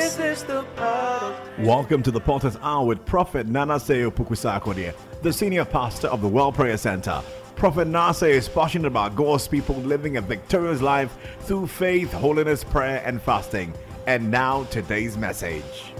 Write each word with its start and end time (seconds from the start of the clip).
This 0.00 0.18
is 0.18 0.44
the 0.44 0.62
part 0.76 1.36
Welcome 1.58 2.02
to 2.04 2.10
the 2.10 2.20
Potter's 2.20 2.56
Hour 2.62 2.86
with 2.86 3.04
Prophet 3.04 3.46
Nanase 3.46 4.10
Pukusakodia, 4.10 4.94
the 5.20 5.30
senior 5.30 5.66
pastor 5.66 6.08
of 6.08 6.22
the 6.22 6.26
World 6.26 6.54
Prayer 6.54 6.78
Center. 6.78 7.22
Prophet 7.54 7.86
Nase 7.86 8.26
is 8.26 8.48
passionate 8.48 8.86
about 8.86 9.14
God's 9.14 9.46
people 9.46 9.74
living 9.74 10.16
a 10.16 10.22
victorious 10.22 10.80
life 10.80 11.14
through 11.40 11.66
faith, 11.66 12.10
holiness, 12.14 12.64
prayer, 12.64 13.02
and 13.04 13.20
fasting. 13.20 13.74
And 14.06 14.30
now, 14.30 14.64
today's 14.70 15.18
message. 15.18 15.92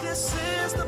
this 0.00 0.34
is 0.64 0.72
the. 0.72 0.86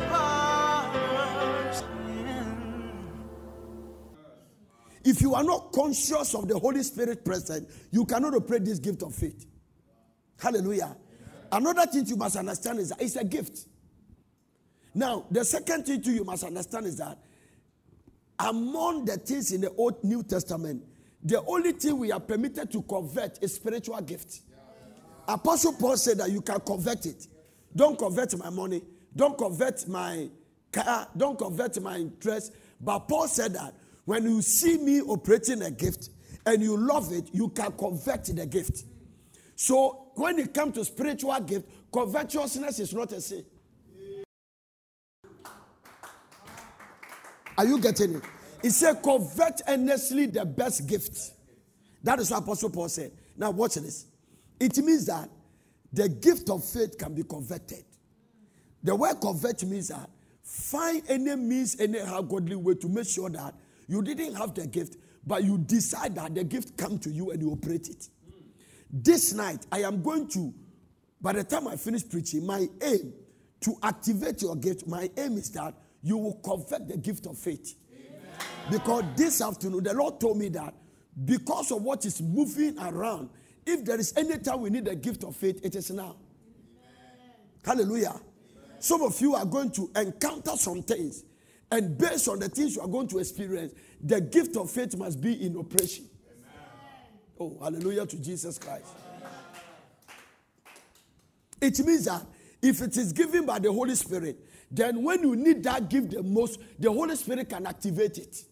If 5.05 5.21
you 5.21 5.35
are 5.35 5.45
not 5.45 5.71
conscious 5.71 6.35
of 6.35 6.49
the 6.49 6.59
Holy 6.59 6.83
Spirit 6.83 7.27
present, 7.27 7.69
you 7.91 8.07
cannot 8.07 8.33
operate 8.33 8.65
this 8.65 8.79
gift 8.79 9.03
of 9.03 9.15
faith. 9.15 9.45
Hallelujah. 10.39 10.97
Another 11.55 11.87
thing 11.87 12.05
you 12.07 12.17
must 12.17 12.35
understand 12.35 12.81
is 12.81 12.89
that 12.89 13.01
it's 13.01 13.15
a 13.15 13.23
gift. 13.23 13.69
Now, 14.93 15.25
the 15.31 15.45
second 15.45 15.87
thing 15.87 16.03
too 16.03 16.11
you 16.11 16.25
must 16.25 16.43
understand 16.43 16.87
is 16.87 16.97
that 16.97 17.17
among 18.41 19.05
the 19.05 19.17
things 19.19 19.53
in 19.53 19.61
the 19.61 19.71
Old 19.77 20.03
New 20.03 20.25
Testament, 20.25 20.83
the 21.23 21.41
only 21.45 21.71
thing 21.71 21.97
we 21.97 22.11
are 22.11 22.19
permitted 22.19 22.73
to 22.73 22.83
convert 22.83 23.41
is 23.41 23.55
spiritual 23.55 24.01
gift. 24.01 24.41
Apostle 25.29 25.75
Paul 25.75 25.97
said 25.97 26.19
that 26.19 26.33
you 26.33 26.41
can 26.41 26.59
convert 26.59 27.07
it. 27.07 27.29
Don't 27.75 27.97
convert 27.97 28.37
my 28.37 28.51
money. 28.51 28.83
Don't 29.15 29.39
convert 29.39 29.87
my 29.87 30.29
car. 30.73 31.07
Don't 31.17 31.39
convert 31.39 31.81
my 31.81 31.99
interest. 31.99 32.53
But 32.81 33.07
Paul 33.07 33.29
said 33.29 33.55
that 33.55 33.75
when 34.07 34.25
you 34.25 34.43
see 34.43 34.77
me 34.79 35.03
operating 35.03 35.63
a 35.63 35.71
gift 35.71 36.11
and 36.47 36.61
you 36.61 36.77
love 36.77 37.13
it, 37.13 37.31
you 37.33 37.49
can 37.51 37.71
convert 37.79 38.25
the 38.25 38.45
gift. 38.45 38.83
So 39.57 40.09
when 40.15 40.39
it 40.39 40.53
comes 40.53 40.75
to 40.75 40.85
spiritual 40.85 41.39
gift, 41.41 41.69
covetousness 41.93 42.81
is 42.81 42.95
not 42.95 43.13
a 43.13 43.21
sin. 43.21 43.45
Are 47.57 47.65
you 47.65 47.81
getting 47.81 48.17
it? 48.17 48.23
He 48.63 48.71
said, 48.71 49.03
covet 49.03 49.63
earnestly 49.69 50.27
the 50.27 50.45
best 50.45 50.87
gift. 50.87 51.33
That 52.03 52.19
is 52.19 52.31
what 52.31 52.43
Apostle 52.43 52.71
Paul 52.71 52.89
said. 52.89 53.13
Now, 53.37 53.51
watch 53.51 53.75
this. 53.75 54.07
It 54.59 54.77
means 54.79 55.07
that 55.07 55.29
the 55.93 56.09
gift 56.09 56.51
of 56.51 56.65
faith 56.65 56.99
can 56.99 57.15
be 57.15 57.23
converted. 57.23 57.85
The 58.83 58.95
word 58.95 59.21
convert 59.21 59.63
means 59.65 59.89
that 59.89 60.11
find 60.43 61.03
any 61.09 61.37
means, 61.37 61.81
anyhow 61.81 62.23
godly 62.23 62.57
way 62.57 62.75
to 62.75 62.89
make 62.89 63.09
sure 63.09 63.31
that 63.31 63.55
you 63.87 64.03
didn't 64.03 64.35
have 64.35 64.55
the 64.55 64.67
gift, 64.67 64.97
but 65.27 65.45
you 65.45 65.59
decide 65.59 66.15
that 66.17 66.35
the 66.35 66.45
gift 66.45 66.77
come 66.77 66.99
to 66.99 67.11
you 67.11 67.31
and 67.31 67.41
you 67.41 67.51
operate 67.51 67.89
it. 67.89 68.09
This 68.97 69.33
night, 69.33 69.67
I 69.73 69.81
am 69.81 70.03
going 70.03 70.29
to, 70.29 70.55
by 71.21 71.33
the 71.33 71.43
time 71.43 71.67
I 71.67 71.75
finish 71.75 72.09
preaching, 72.09 72.47
my 72.47 72.69
aim 72.81 73.13
to 73.63 73.77
activate 73.83 74.41
your 74.41 74.55
gift, 74.55 74.87
my 74.87 75.11
aim 75.17 75.37
is 75.37 75.51
that 75.51 75.75
you 76.01 76.17
will 76.17 76.35
convert 76.35 76.87
the 76.87 76.97
gift 76.97 77.27
of 77.27 77.37
faith. 77.37 77.75
Because 78.71 79.03
this 79.17 79.43
afternoon, 79.43 79.83
the 79.83 79.95
Lord 79.95 80.21
told 80.21 80.39
me 80.39 80.49
that 80.51 80.75
because 81.25 81.73
of 81.73 81.83
what 81.83 82.05
is 82.05 82.23
moving 82.23 82.79
around, 82.79 83.31
if 83.67 83.85
there 83.85 83.99
is 83.99 84.15
any 84.17 84.39
time 84.39 84.61
we 84.61 84.71
need 84.71 84.85
the 84.85 84.95
gift 84.95 85.25
of 85.25 85.35
faith, 85.35 85.61
it 85.65 85.75
is 85.75 85.91
now. 85.91 86.15
Hallelujah. 87.65 88.15
Some 88.79 89.03
of 89.03 89.21
you 89.21 89.35
are 89.35 89.45
going 89.45 89.73
to 89.73 89.91
encounter 89.97 90.53
some 90.57 90.85
things, 90.85 91.25
and 91.73 91.99
based 91.99 92.29
on 92.29 92.39
the 92.39 92.49
things 92.49 92.77
you 92.77 92.83
are 92.83 92.89
going 92.89 93.09
to 93.09 93.19
experience, 93.19 93.73
the 94.01 94.21
gift 94.21 94.57
of 94.57 94.71
faith 94.71 94.97
must 94.97 95.21
be 95.21 95.45
in 95.45 95.57
operation. 95.57 96.09
Oh, 97.39 97.57
hallelujah 97.61 98.07
to 98.07 98.17
Jesus 98.17 98.59
Christ. 98.59 98.87
It 101.61 101.79
means 101.85 102.05
that 102.05 102.23
if 102.63 102.81
it 102.83 102.97
is 102.97 103.13
given 103.13 103.47
by 103.47 103.59
the 103.59 103.73
Holy 103.73 103.95
Spirit, 103.95 104.39
then 104.71 105.03
when 105.03 105.23
you 105.23 105.37
need 105.37 105.63
that 105.65 105.89
gift 105.89 106.11
the 106.11 106.23
most, 106.23 106.61
the 106.79 106.91
Holy 106.91 107.17
Spirit 107.17 107.49
can 107.49 107.67
activate 107.67 108.19
it. 108.19 108.45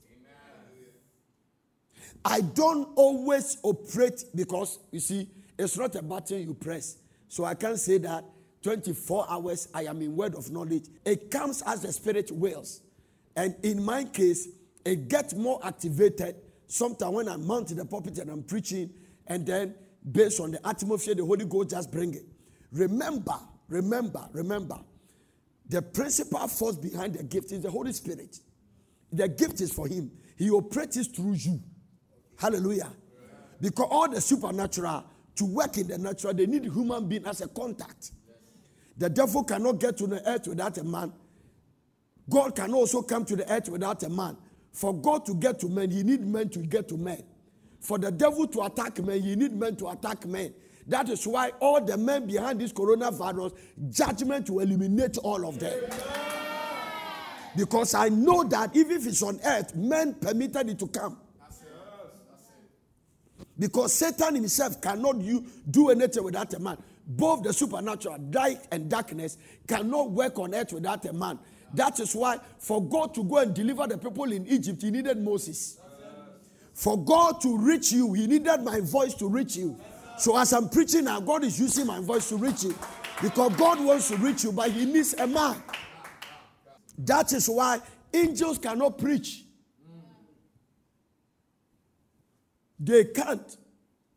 I 2.25 2.41
don't 2.41 2.89
always 2.95 3.59
operate 3.63 4.25
because 4.35 4.79
you 4.91 5.01
see, 5.01 5.29
it's 5.59 5.77
not 5.77 5.95
a 5.97 6.03
button 6.03 6.41
you 6.47 6.55
press. 6.55 6.97
So 7.29 7.45
I 7.45 7.55
can't 7.55 7.79
say 7.79 7.99
that 7.99 8.25
24 8.63 9.27
hours 9.29 9.69
I 9.75 9.85
am 9.85 10.01
in 10.03 10.15
word 10.15 10.35
of 10.35 10.51
knowledge. 10.51 10.85
It 11.05 11.31
comes 11.31 11.63
as 11.63 11.83
the 11.83 11.93
Spirit 11.93 12.31
wills. 12.31 12.81
And 13.35 13.57
in 13.63 13.85
my 13.85 14.05
case, 14.05 14.49
it 14.85 15.09
gets 15.09 15.35
more 15.35 15.61
activated 15.65 16.37
sometimes 16.73 17.15
when 17.15 17.29
I 17.29 17.37
mount 17.37 17.69
the 17.69 17.85
pulpit 17.85 18.19
and 18.19 18.31
I'm 18.31 18.43
preaching, 18.43 18.91
and 19.27 19.47
then 19.47 19.75
based 20.11 20.41
on 20.41 20.53
the 20.53 20.67
atmosphere, 20.67 21.15
the 21.15 21.25
Holy 21.25 21.45
Ghost 21.45 21.71
just 21.71 21.93
bring 21.93 22.15
it. 22.15 22.25
Remember, 22.73 23.35
remember, 23.69 24.27
remember, 24.33 24.79
the 25.69 25.83
principal 25.83 26.49
force 26.49 26.77
behind 26.77 27.15
the 27.15 27.25
gift 27.25 27.53
is 27.53 27.61
the 27.61 27.71
Holy 27.71 27.93
Spirit. 27.93 28.39
The 29.13 29.29
gift 29.29 29.61
is 29.61 29.71
for 29.73 29.87
Him. 29.87 30.11
He 30.37 30.51
operates 30.51 31.07
through 31.09 31.35
you. 31.35 31.61
Hallelujah. 32.39 32.91
Because 33.61 33.89
all 33.91 34.09
the 34.09 34.21
supernatural 34.21 35.05
to 35.37 35.45
work 35.45 35.77
in 35.77 35.89
the 35.89 35.99
natural, 35.99 36.33
they 36.33 36.47
need 36.47 36.65
human 36.65 37.07
being 37.07 37.27
as 37.27 37.43
a 37.43 37.49
contact. 37.49 38.13
The 38.97 39.11
devil 39.11 39.45
cannot 39.45 39.79
get 39.79 39.99
to 39.99 40.07
the 40.07 40.27
earth 40.29 40.49
without 40.49 40.79
a 40.79 40.85
man. 40.85 41.13
God 42.31 42.57
can 42.57 42.73
also 42.73 43.03
come 43.03 43.25
to 43.27 43.37
the 43.37 43.51
earth 43.53 43.69
without 43.69 44.03
a 44.03 44.09
man. 44.09 44.37
For 44.73 44.95
God 44.95 45.27
to 45.27 45.35
get 45.35 45.61
to 45.61 45.69
men, 45.69 45.91
he 45.91 46.03
need 46.03 46.27
men 46.27 46.49
to 46.51 46.61
get 46.61 46.89
to 46.89 46.97
men. 46.97 47.23
For 47.81 47.99
the 47.99 48.11
devil 48.11 48.47
to 48.49 48.63
attack 48.63 48.99
men, 49.03 49.21
he 49.21 49.37
need 49.37 49.53
men 49.53 49.77
to 49.77 49.89
attack 49.89 50.27
men. 50.27 50.55
That 50.87 51.09
is 51.09 51.27
why 51.27 51.51
all 51.61 51.85
the 51.85 51.97
men 51.97 52.27
behind 52.27 52.61
this 52.61 52.73
coronavirus, 52.73 53.53
judgment 53.91 54.47
to 54.47 54.61
eliminate 54.61 55.19
all 55.19 55.47
of 55.47 55.59
them. 55.59 55.79
Because 57.57 57.95
I 57.95 58.09
know 58.09 58.45
that 58.45 58.75
even 58.75 58.97
if 58.97 59.07
it's 59.07 59.23
on 59.23 59.39
earth, 59.45 59.75
men 59.75 60.15
permitted 60.15 60.71
it 60.71 60.79
to 60.79 60.87
come. 60.89 61.19
Because 63.59 63.93
Satan 63.93 64.35
himself 64.37 64.81
cannot 64.81 65.17
do 65.71 65.91
anything 65.91 66.25
without 66.25 66.53
a 66.55 66.59
man. 66.59 66.79
Both 67.07 67.43
the 67.43 67.53
supernatural, 67.53 68.19
light 68.33 68.67
and 68.71 68.89
darkness, 68.89 69.37
cannot 69.67 70.11
work 70.11 70.39
on 70.39 70.55
earth 70.55 70.73
without 70.73 71.05
a 71.05 71.13
man. 71.13 71.39
That 71.75 71.99
is 72.01 72.15
why, 72.15 72.39
for 72.59 72.83
God 72.83 73.15
to 73.15 73.25
go 73.25 73.39
and 73.39 73.55
deliver 73.55 73.87
the 73.87 73.99
people 73.99 74.31
in 74.31 74.47
Egypt, 74.47 74.83
he 74.83 74.91
needed 74.91 75.19
Moses. 75.19 75.79
For 76.75 77.03
God 77.03 77.41
to 77.43 77.59
reach 77.59 77.93
you, 77.93 78.13
he 78.13 78.27
needed 78.27 78.63
my 78.63 78.81
voice 78.81 79.15
to 79.15 79.29
reach 79.29 79.57
you. 79.57 79.79
So, 80.19 80.37
as 80.39 80.53
I'm 80.53 80.69
preaching 80.69 81.05
now, 81.05 81.21
God 81.21 81.45
is 81.45 81.59
using 81.59 81.87
my 81.87 82.01
voice 82.01 82.29
to 82.29 82.37
reach 82.37 82.65
you. 82.65 82.75
Because 83.21 83.55
God 83.57 83.83
wants 83.85 84.09
to 84.09 84.17
reach 84.17 84.45
you, 84.45 84.53
but 84.53 84.71
he 84.71 84.85
needs 84.85 85.15
a 85.15 85.27
man. 85.27 85.63
That 86.99 87.33
is 87.33 87.49
why 87.49 87.81
angels 88.13 88.59
cannot 88.59 88.99
preach. 88.99 89.45
They 92.79 93.05
can't. 93.05 93.57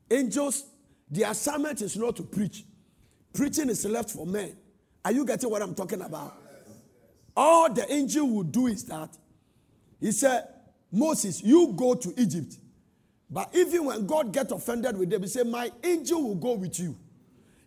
Angels, 0.09 0.65
the 1.09 1.23
assignment 1.23 1.81
is 1.81 1.95
not 1.95 2.15
to 2.17 2.23
preach. 2.23 2.63
Preaching 3.33 3.69
is 3.69 3.85
left 3.85 4.11
for 4.11 4.25
men. 4.25 4.55
Are 5.03 5.11
you 5.11 5.25
getting 5.25 5.49
what 5.49 5.61
I'm 5.61 5.75
talking 5.75 6.01
about? 6.01 6.44
All 7.35 7.71
the 7.71 7.91
angel 7.91 8.27
will 8.29 8.43
do 8.43 8.67
is 8.67 8.83
that 8.85 9.09
he 9.99 10.11
said, 10.11 10.47
Moses, 10.91 11.43
you 11.43 11.73
go 11.75 11.95
to 11.95 12.13
Egypt. 12.17 12.57
But 13.29 13.53
even 13.55 13.85
when 13.85 14.05
God 14.05 14.31
get 14.31 14.51
offended 14.51 14.97
with 14.97 15.09
them, 15.09 15.23
he 15.23 15.27
said, 15.27 15.47
My 15.47 15.71
angel 15.83 16.23
will 16.23 16.35
go 16.35 16.53
with 16.53 16.79
you. 16.79 16.95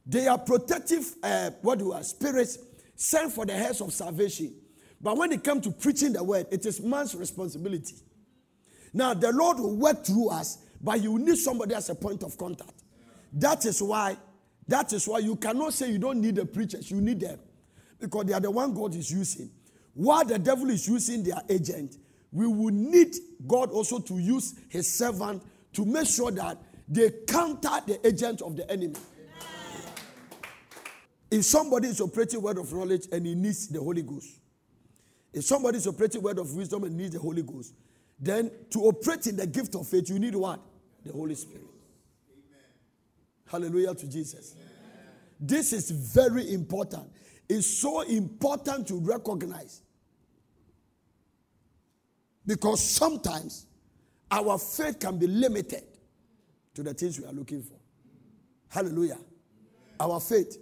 They 0.06 0.26
are 0.26 0.38
protective, 0.38 1.14
uh, 1.22 1.50
what 1.60 1.78
do 1.78 1.92
I, 1.92 2.02
spirits 2.02 2.58
sent 2.96 3.32
for 3.32 3.44
the 3.44 3.52
heads 3.52 3.80
of 3.80 3.92
salvation. 3.92 4.54
But 5.00 5.16
when 5.16 5.30
it 5.32 5.44
comes 5.44 5.64
to 5.64 5.70
preaching 5.70 6.12
the 6.12 6.24
word, 6.24 6.46
it 6.50 6.66
is 6.66 6.80
man's 6.80 7.14
responsibility. 7.14 7.94
Now, 8.92 9.14
the 9.14 9.30
Lord 9.30 9.58
will 9.58 9.76
work 9.76 10.04
through 10.04 10.30
us, 10.30 10.58
but 10.80 11.00
you 11.02 11.18
need 11.18 11.36
somebody 11.36 11.74
as 11.74 11.90
a 11.90 11.94
point 11.94 12.22
of 12.22 12.36
contact. 12.36 12.82
That 13.34 13.64
is 13.66 13.82
why, 13.82 14.16
that 14.66 14.92
is 14.92 15.06
why 15.06 15.18
you 15.18 15.36
cannot 15.36 15.74
say 15.74 15.90
you 15.90 15.98
don't 15.98 16.20
need 16.20 16.36
the 16.36 16.46
preachers, 16.46 16.90
you 16.90 17.00
need 17.00 17.20
them. 17.20 17.38
Because 18.00 18.24
they 18.24 18.32
are 18.32 18.40
the 18.40 18.50
one 18.50 18.74
God 18.74 18.94
is 18.94 19.10
using. 19.10 19.50
While 19.98 20.24
the 20.24 20.38
devil 20.38 20.70
is 20.70 20.86
using 20.86 21.24
their 21.24 21.42
agent, 21.48 21.96
we 22.30 22.46
will 22.46 22.72
need 22.72 23.16
God 23.48 23.72
also 23.72 23.98
to 23.98 24.16
use 24.16 24.54
his 24.68 24.96
servant 24.96 25.42
to 25.72 25.84
make 25.84 26.06
sure 26.06 26.30
that 26.30 26.56
they 26.86 27.10
counter 27.26 27.80
the 27.84 28.06
agent 28.06 28.40
of 28.40 28.54
the 28.54 28.70
enemy. 28.70 28.94
If 31.28 31.44
somebody 31.46 31.88
is 31.88 32.00
operating 32.00 32.40
word 32.40 32.58
of 32.58 32.72
knowledge 32.72 33.08
and 33.10 33.26
he 33.26 33.34
needs 33.34 33.66
the 33.66 33.80
Holy 33.80 34.02
Ghost, 34.02 34.38
if 35.32 35.42
somebody 35.42 35.78
is 35.78 35.88
operating 35.88 36.22
word 36.22 36.38
of 36.38 36.54
wisdom 36.54 36.84
and 36.84 36.96
needs 36.96 37.14
the 37.14 37.18
Holy 37.18 37.42
Ghost, 37.42 37.74
then 38.20 38.52
to 38.70 38.78
operate 38.82 39.26
in 39.26 39.34
the 39.34 39.48
gift 39.48 39.74
of 39.74 39.88
faith, 39.88 40.08
you 40.10 40.20
need 40.20 40.36
what? 40.36 40.60
The 41.04 41.12
Holy 41.12 41.34
Spirit. 41.34 41.66
Hallelujah 43.50 43.96
to 43.96 44.06
Jesus. 44.06 44.54
This 45.40 45.72
is 45.72 45.90
very 45.90 46.54
important. 46.54 47.10
It's 47.48 47.66
so 47.66 48.02
important 48.02 48.86
to 48.86 49.00
recognize. 49.00 49.82
Because 52.48 52.82
sometimes 52.82 53.66
our 54.30 54.56
faith 54.58 54.98
can 54.98 55.18
be 55.18 55.26
limited 55.26 55.84
to 56.72 56.82
the 56.82 56.94
things 56.94 57.20
we 57.20 57.26
are 57.26 57.32
looking 57.32 57.62
for. 57.62 57.76
Hallelujah. 58.70 59.18
Our 60.00 60.18
faith 60.18 60.56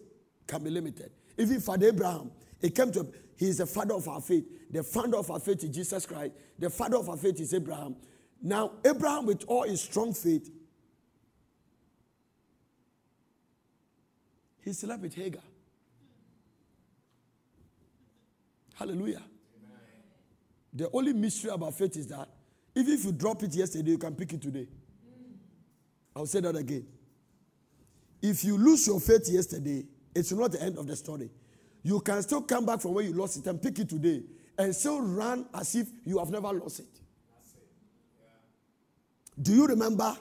can 0.48 0.64
be 0.64 0.70
limited. 0.70 1.12
Even 1.38 1.60
Father 1.60 1.86
Abraham, 1.86 2.32
he 2.60 2.70
came 2.70 2.90
to 2.90 3.06
he 3.36 3.46
is 3.46 3.58
the 3.58 3.66
father 3.66 3.94
of 3.94 4.08
our 4.08 4.20
faith. 4.20 4.44
The 4.72 4.82
founder 4.82 5.18
of 5.18 5.30
our 5.30 5.38
faith 5.38 5.62
is 5.62 5.70
Jesus 5.70 6.06
Christ. 6.06 6.32
The 6.58 6.70
father 6.70 6.96
of 6.96 7.08
our 7.08 7.16
faith 7.16 7.38
is 7.38 7.54
Abraham. 7.54 7.94
Now, 8.42 8.72
Abraham, 8.84 9.26
with 9.26 9.44
all 9.46 9.62
his 9.62 9.80
strong 9.80 10.12
faith, 10.12 10.50
he 14.64 14.72
slept 14.72 15.02
with 15.02 15.14
Hagar. 15.14 15.42
Hallelujah. 18.74 19.22
The 20.76 20.90
only 20.92 21.14
mystery 21.14 21.50
about 21.50 21.72
faith 21.74 21.96
is 21.96 22.06
that 22.08 22.28
even 22.74 22.92
if 22.92 23.04
you 23.06 23.12
drop 23.12 23.42
it 23.42 23.54
yesterday, 23.54 23.92
you 23.92 23.98
can 23.98 24.14
pick 24.14 24.34
it 24.34 24.42
today. 24.42 24.68
I'll 26.14 26.26
say 26.26 26.40
that 26.40 26.54
again. 26.54 26.86
If 28.20 28.44
you 28.44 28.58
lose 28.58 28.86
your 28.86 29.00
faith 29.00 29.26
yesterday, 29.26 29.86
it's 30.14 30.32
not 30.32 30.52
the 30.52 30.62
end 30.62 30.76
of 30.76 30.86
the 30.86 30.94
story. 30.94 31.30
You 31.82 32.00
can 32.00 32.22
still 32.22 32.42
come 32.42 32.66
back 32.66 32.82
from 32.82 32.92
where 32.92 33.04
you 33.04 33.14
lost 33.14 33.38
it 33.38 33.46
and 33.46 33.60
pick 33.60 33.78
it 33.78 33.88
today 33.88 34.22
and 34.58 34.74
still 34.76 35.00
run 35.00 35.46
as 35.54 35.74
if 35.74 35.88
you 36.04 36.18
have 36.18 36.30
never 36.30 36.52
lost 36.52 36.80
it. 36.80 37.00
Do 39.40 39.54
you 39.54 39.66
remember? 39.66 40.14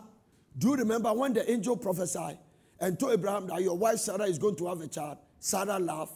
Do 0.58 0.70
you 0.70 0.76
remember 0.76 1.12
when 1.14 1.34
the 1.34 1.50
angel 1.52 1.76
prophesied 1.76 2.38
and 2.80 2.98
told 2.98 3.12
Abraham 3.14 3.48
that 3.48 3.62
your 3.62 3.78
wife 3.78 3.98
Sarah 4.00 4.26
is 4.26 4.40
going 4.40 4.56
to 4.56 4.68
have 4.68 4.80
a 4.80 4.88
child? 4.88 5.18
Sarah 5.40 5.80
laughed. 5.80 6.14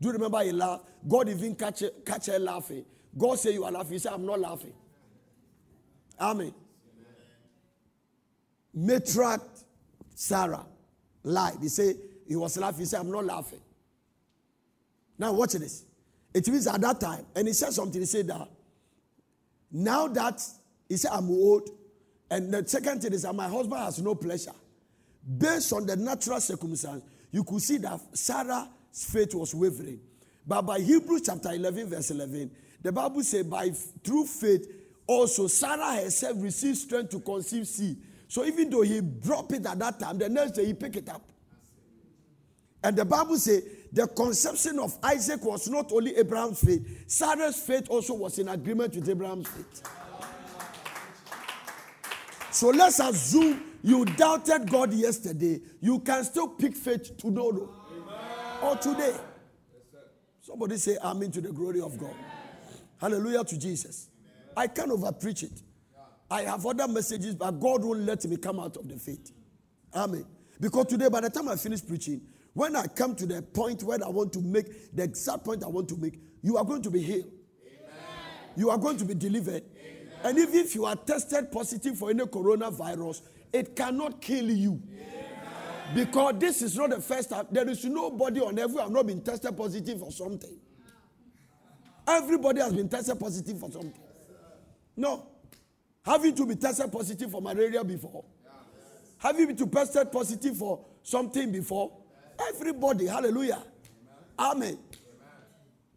Do 0.00 0.08
you 0.08 0.12
remember 0.14 0.42
he 0.42 0.50
laughed? 0.50 0.86
God 1.06 1.28
even 1.28 1.54
catch, 1.54 1.84
catch 2.04 2.26
her 2.26 2.40
laughing. 2.40 2.84
God 3.16 3.38
say 3.38 3.52
you 3.52 3.64
are 3.64 3.72
laughing. 3.72 3.92
He 3.92 3.98
said, 3.98 4.12
I'm 4.12 4.24
not 4.24 4.40
laughing. 4.40 4.72
Amen. 6.20 6.54
Matriarch 8.76 9.42
Sarah 10.14 10.64
lied. 11.22 11.58
He 11.60 11.68
said 11.68 11.96
he 12.26 12.36
was 12.36 12.56
laughing. 12.56 12.80
He 12.80 12.86
said, 12.86 13.00
I'm 13.00 13.10
not 13.10 13.24
laughing. 13.24 13.60
Now 15.18 15.32
watch 15.32 15.52
this. 15.52 15.84
It 16.34 16.48
means 16.48 16.66
at 16.66 16.80
that 16.80 17.00
time, 17.00 17.26
and 17.36 17.46
he 17.46 17.52
said 17.52 17.72
something. 17.72 18.00
He 18.00 18.06
said 18.06 18.26
that 18.28 18.48
now 19.70 20.08
that 20.08 20.42
he 20.88 20.96
said 20.96 21.10
I'm 21.12 21.28
old, 21.30 21.68
and 22.30 22.52
the 22.52 22.66
second 22.66 23.02
thing 23.02 23.12
is 23.12 23.22
that 23.22 23.34
my 23.34 23.48
husband 23.48 23.82
has 23.82 24.00
no 24.00 24.14
pleasure. 24.14 24.52
Based 25.38 25.72
on 25.72 25.86
the 25.86 25.96
natural 25.96 26.40
circumstance, 26.40 27.04
you 27.30 27.44
could 27.44 27.60
see 27.60 27.76
that 27.78 28.00
Sarah's 28.14 28.68
faith 28.92 29.34
was 29.34 29.54
wavering. 29.54 30.00
But 30.46 30.62
by 30.62 30.80
Hebrews 30.80 31.22
chapter 31.26 31.50
11, 31.52 31.88
verse 31.88 32.10
11, 32.10 32.50
the 32.82 32.92
Bible 32.92 33.22
says, 33.22 33.44
by 33.44 33.70
through 33.70 34.26
faith, 34.26 34.70
also 35.06 35.46
Sarah 35.46 36.02
herself 36.02 36.36
received 36.40 36.78
strength 36.78 37.10
to 37.10 37.20
conceive 37.20 37.66
seed. 37.66 37.96
So 38.28 38.44
even 38.44 38.70
though 38.70 38.82
he 38.82 39.00
dropped 39.00 39.52
it 39.52 39.66
at 39.66 39.78
that 39.78 40.00
time, 40.00 40.18
the 40.18 40.28
next 40.28 40.52
day 40.52 40.66
he 40.66 40.74
picked 40.74 40.96
it 40.96 41.08
up. 41.08 41.22
And 42.82 42.96
the 42.96 43.04
Bible 43.04 43.36
says 43.36 43.62
the 43.92 44.06
conception 44.08 44.78
of 44.78 44.96
Isaac 45.02 45.44
was 45.44 45.68
not 45.68 45.92
only 45.92 46.16
Abraham's 46.16 46.60
faith, 46.64 47.04
Sarah's 47.06 47.56
faith 47.56 47.88
also 47.88 48.14
was 48.14 48.38
in 48.38 48.48
agreement 48.48 48.94
with 48.94 49.08
Abraham's 49.08 49.48
faith. 49.48 49.82
So 52.50 52.68
let's 52.70 52.98
assume 53.00 53.62
you 53.82 54.04
doubted 54.04 54.70
God 54.70 54.92
yesterday. 54.92 55.60
You 55.80 56.00
can 56.00 56.24
still 56.24 56.48
pick 56.48 56.74
faith 56.74 57.16
tomorrow 57.16 57.68
or 58.62 58.76
today. 58.76 59.16
Somebody 60.40 60.76
say 60.76 60.96
Amen 61.02 61.30
to 61.32 61.40
the 61.40 61.52
glory 61.52 61.80
of 61.80 61.96
God. 61.98 62.14
Hallelujah 63.02 63.42
to 63.42 63.58
Jesus. 63.58 64.10
I 64.56 64.68
can't 64.68 64.92
over 64.92 65.10
preach 65.10 65.42
it. 65.42 65.60
I 66.30 66.42
have 66.42 66.64
other 66.64 66.86
messages, 66.86 67.34
but 67.34 67.50
God 67.50 67.84
won't 67.84 68.02
let 68.02 68.24
me 68.26 68.36
come 68.36 68.60
out 68.60 68.76
of 68.76 68.88
the 68.88 68.96
faith. 68.96 69.32
Amen. 69.92 70.24
Because 70.60 70.86
today, 70.86 71.08
by 71.08 71.20
the 71.20 71.28
time 71.28 71.48
I 71.48 71.56
finish 71.56 71.84
preaching, 71.84 72.20
when 72.52 72.76
I 72.76 72.86
come 72.86 73.16
to 73.16 73.26
the 73.26 73.42
point 73.42 73.82
where 73.82 73.98
I 74.04 74.08
want 74.08 74.32
to 74.34 74.40
make 74.40 74.94
the 74.94 75.02
exact 75.02 75.44
point 75.44 75.64
I 75.64 75.66
want 75.66 75.88
to 75.88 75.96
make, 75.96 76.20
you 76.42 76.56
are 76.56 76.64
going 76.64 76.80
to 76.82 76.90
be 76.90 77.02
healed. 77.02 77.32
Amen. 77.66 77.96
You 78.56 78.70
are 78.70 78.78
going 78.78 78.98
to 78.98 79.04
be 79.04 79.14
delivered. 79.14 79.64
Amen. 79.64 80.08
And 80.22 80.38
even 80.38 80.54
if 80.54 80.76
you 80.76 80.84
are 80.84 80.94
tested 80.94 81.50
positive 81.50 81.98
for 81.98 82.10
any 82.10 82.24
coronavirus, 82.24 83.22
it 83.52 83.74
cannot 83.74 84.20
kill 84.20 84.48
you. 84.48 84.80
Amen. 84.92 85.94
Because 85.96 86.34
this 86.38 86.62
is 86.62 86.76
not 86.76 86.90
the 86.90 87.00
first 87.00 87.30
time. 87.30 87.48
There 87.50 87.68
is 87.68 87.84
nobody 87.84 88.40
on 88.40 88.60
earth 88.60 88.70
who 88.70 88.78
have 88.78 88.92
not 88.92 89.08
been 89.08 89.22
tested 89.22 89.56
positive 89.56 89.98
for 89.98 90.12
something. 90.12 90.56
Everybody 92.06 92.60
has 92.60 92.72
been 92.72 92.88
tested 92.88 93.18
positive 93.18 93.58
for 93.58 93.70
something. 93.70 93.94
No. 94.96 95.26
Have 96.04 96.24
you 96.24 96.32
to 96.32 96.46
be 96.46 96.56
tested 96.56 96.90
positive 96.90 97.30
for 97.30 97.40
malaria 97.40 97.84
before? 97.84 98.24
Have 99.18 99.38
you 99.38 99.46
been 99.46 99.56
to 99.56 99.66
tested 99.66 100.10
positive 100.10 100.56
for 100.56 100.84
something 101.02 101.52
before? 101.52 101.92
Everybody, 102.48 103.06
hallelujah. 103.06 103.62
Amen. 104.38 104.68
Amen. 104.68 104.78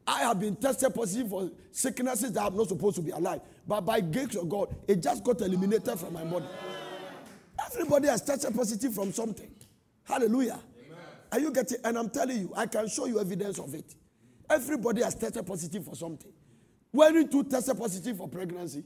I 0.08 0.20
have 0.20 0.40
been 0.40 0.56
tested 0.56 0.94
positive 0.94 1.30
for 1.30 1.50
sicknesses 1.72 2.32
that 2.34 2.44
I'm 2.44 2.56
not 2.56 2.68
supposed 2.68 2.98
to 2.98 3.02
be 3.02 3.10
alive. 3.10 3.42
But 3.68 3.82
by 3.82 4.02
grace 4.02 4.36
of 4.36 4.48
God, 4.48 4.76
it 4.88 5.02
just 5.02 5.24
got 5.24 5.42
eliminated 5.42 5.98
from 6.00 6.14
my 6.14 6.24
body. 6.24 6.46
Everybody 7.66 8.08
has 8.10 8.22
tested 8.22 8.54
positive 8.54 8.94
from 8.94 9.12
something. 9.12 9.50
Hallelujah. 10.04 10.60
Amen. 10.86 10.98
Are 11.32 11.40
you 11.40 11.52
getting? 11.52 11.78
And 11.84 11.98
I'm 11.98 12.10
telling 12.12 12.38
you, 12.38 12.54
I 12.56 12.68
can 12.68 12.88
show 12.88 13.08
you 13.08 13.20
evidence 13.20 13.58
of 13.58 13.74
it. 13.74 13.96
Everybody 14.50 15.02
has 15.04 15.16
tested 15.16 15.46
positive 15.46 15.86
for 15.86 15.96
something. 15.96 16.32
Were 16.94 17.10
you 17.10 17.44
tested 17.44 17.78
positive 17.78 18.18
for 18.18 18.28
pregnancy? 18.28 18.84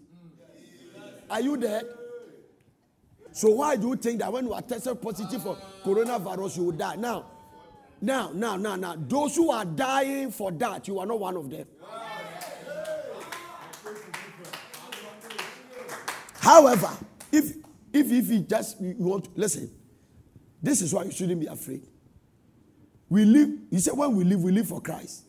Are 1.29 1.41
you 1.41 1.57
there? 1.57 1.83
So 3.31 3.49
why 3.49 3.75
do 3.75 3.89
you 3.89 3.95
think 3.95 4.19
that 4.19 4.31
when 4.31 4.45
you 4.45 4.53
are 4.53 4.61
tested 4.61 5.01
positive 5.01 5.43
for 5.43 5.57
coronavirus, 5.83 6.57
you 6.57 6.63
will 6.65 6.71
die? 6.71 6.95
Now, 6.95 7.25
now, 8.01 8.31
now, 8.33 8.55
now, 8.55 8.75
now, 8.75 8.95
those 8.97 9.35
who 9.35 9.51
are 9.51 9.65
dying 9.65 10.31
for 10.31 10.51
that, 10.53 10.87
you 10.87 10.99
are 10.99 11.05
not 11.05 11.19
one 11.19 11.35
of 11.37 11.49
them. 11.49 11.67
However, 16.39 16.89
if 17.31 17.57
if 17.93 18.11
if 18.11 18.29
you 18.29 18.39
just 18.39 18.79
you 18.81 18.95
want 18.97 19.25
to 19.25 19.31
listen, 19.35 19.69
this 20.63 20.81
is 20.81 20.93
why 20.93 21.03
you 21.03 21.11
shouldn't 21.11 21.39
be 21.39 21.47
afraid. 21.47 21.85
We 23.09 23.25
live, 23.25 23.49
he 23.69 23.79
said, 23.79 23.97
when 23.97 24.15
we 24.15 24.23
live, 24.23 24.41
we 24.41 24.51
live 24.51 24.67
for 24.67 24.81
Christ. 24.81 25.23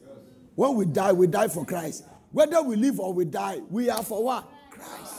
When 0.61 0.75
we 0.75 0.85
die, 0.85 1.13
we 1.13 1.27
die 1.27 1.49
for 1.49 1.65
Christ. 1.65 2.05
Whether 2.33 2.61
we 2.61 2.77
live 2.77 3.01
or 3.01 3.15
we 3.15 3.25
die, 3.25 3.61
we 3.71 3.89
are 3.89 4.03
for 4.03 4.23
what? 4.23 4.47
Christ. 4.71 5.15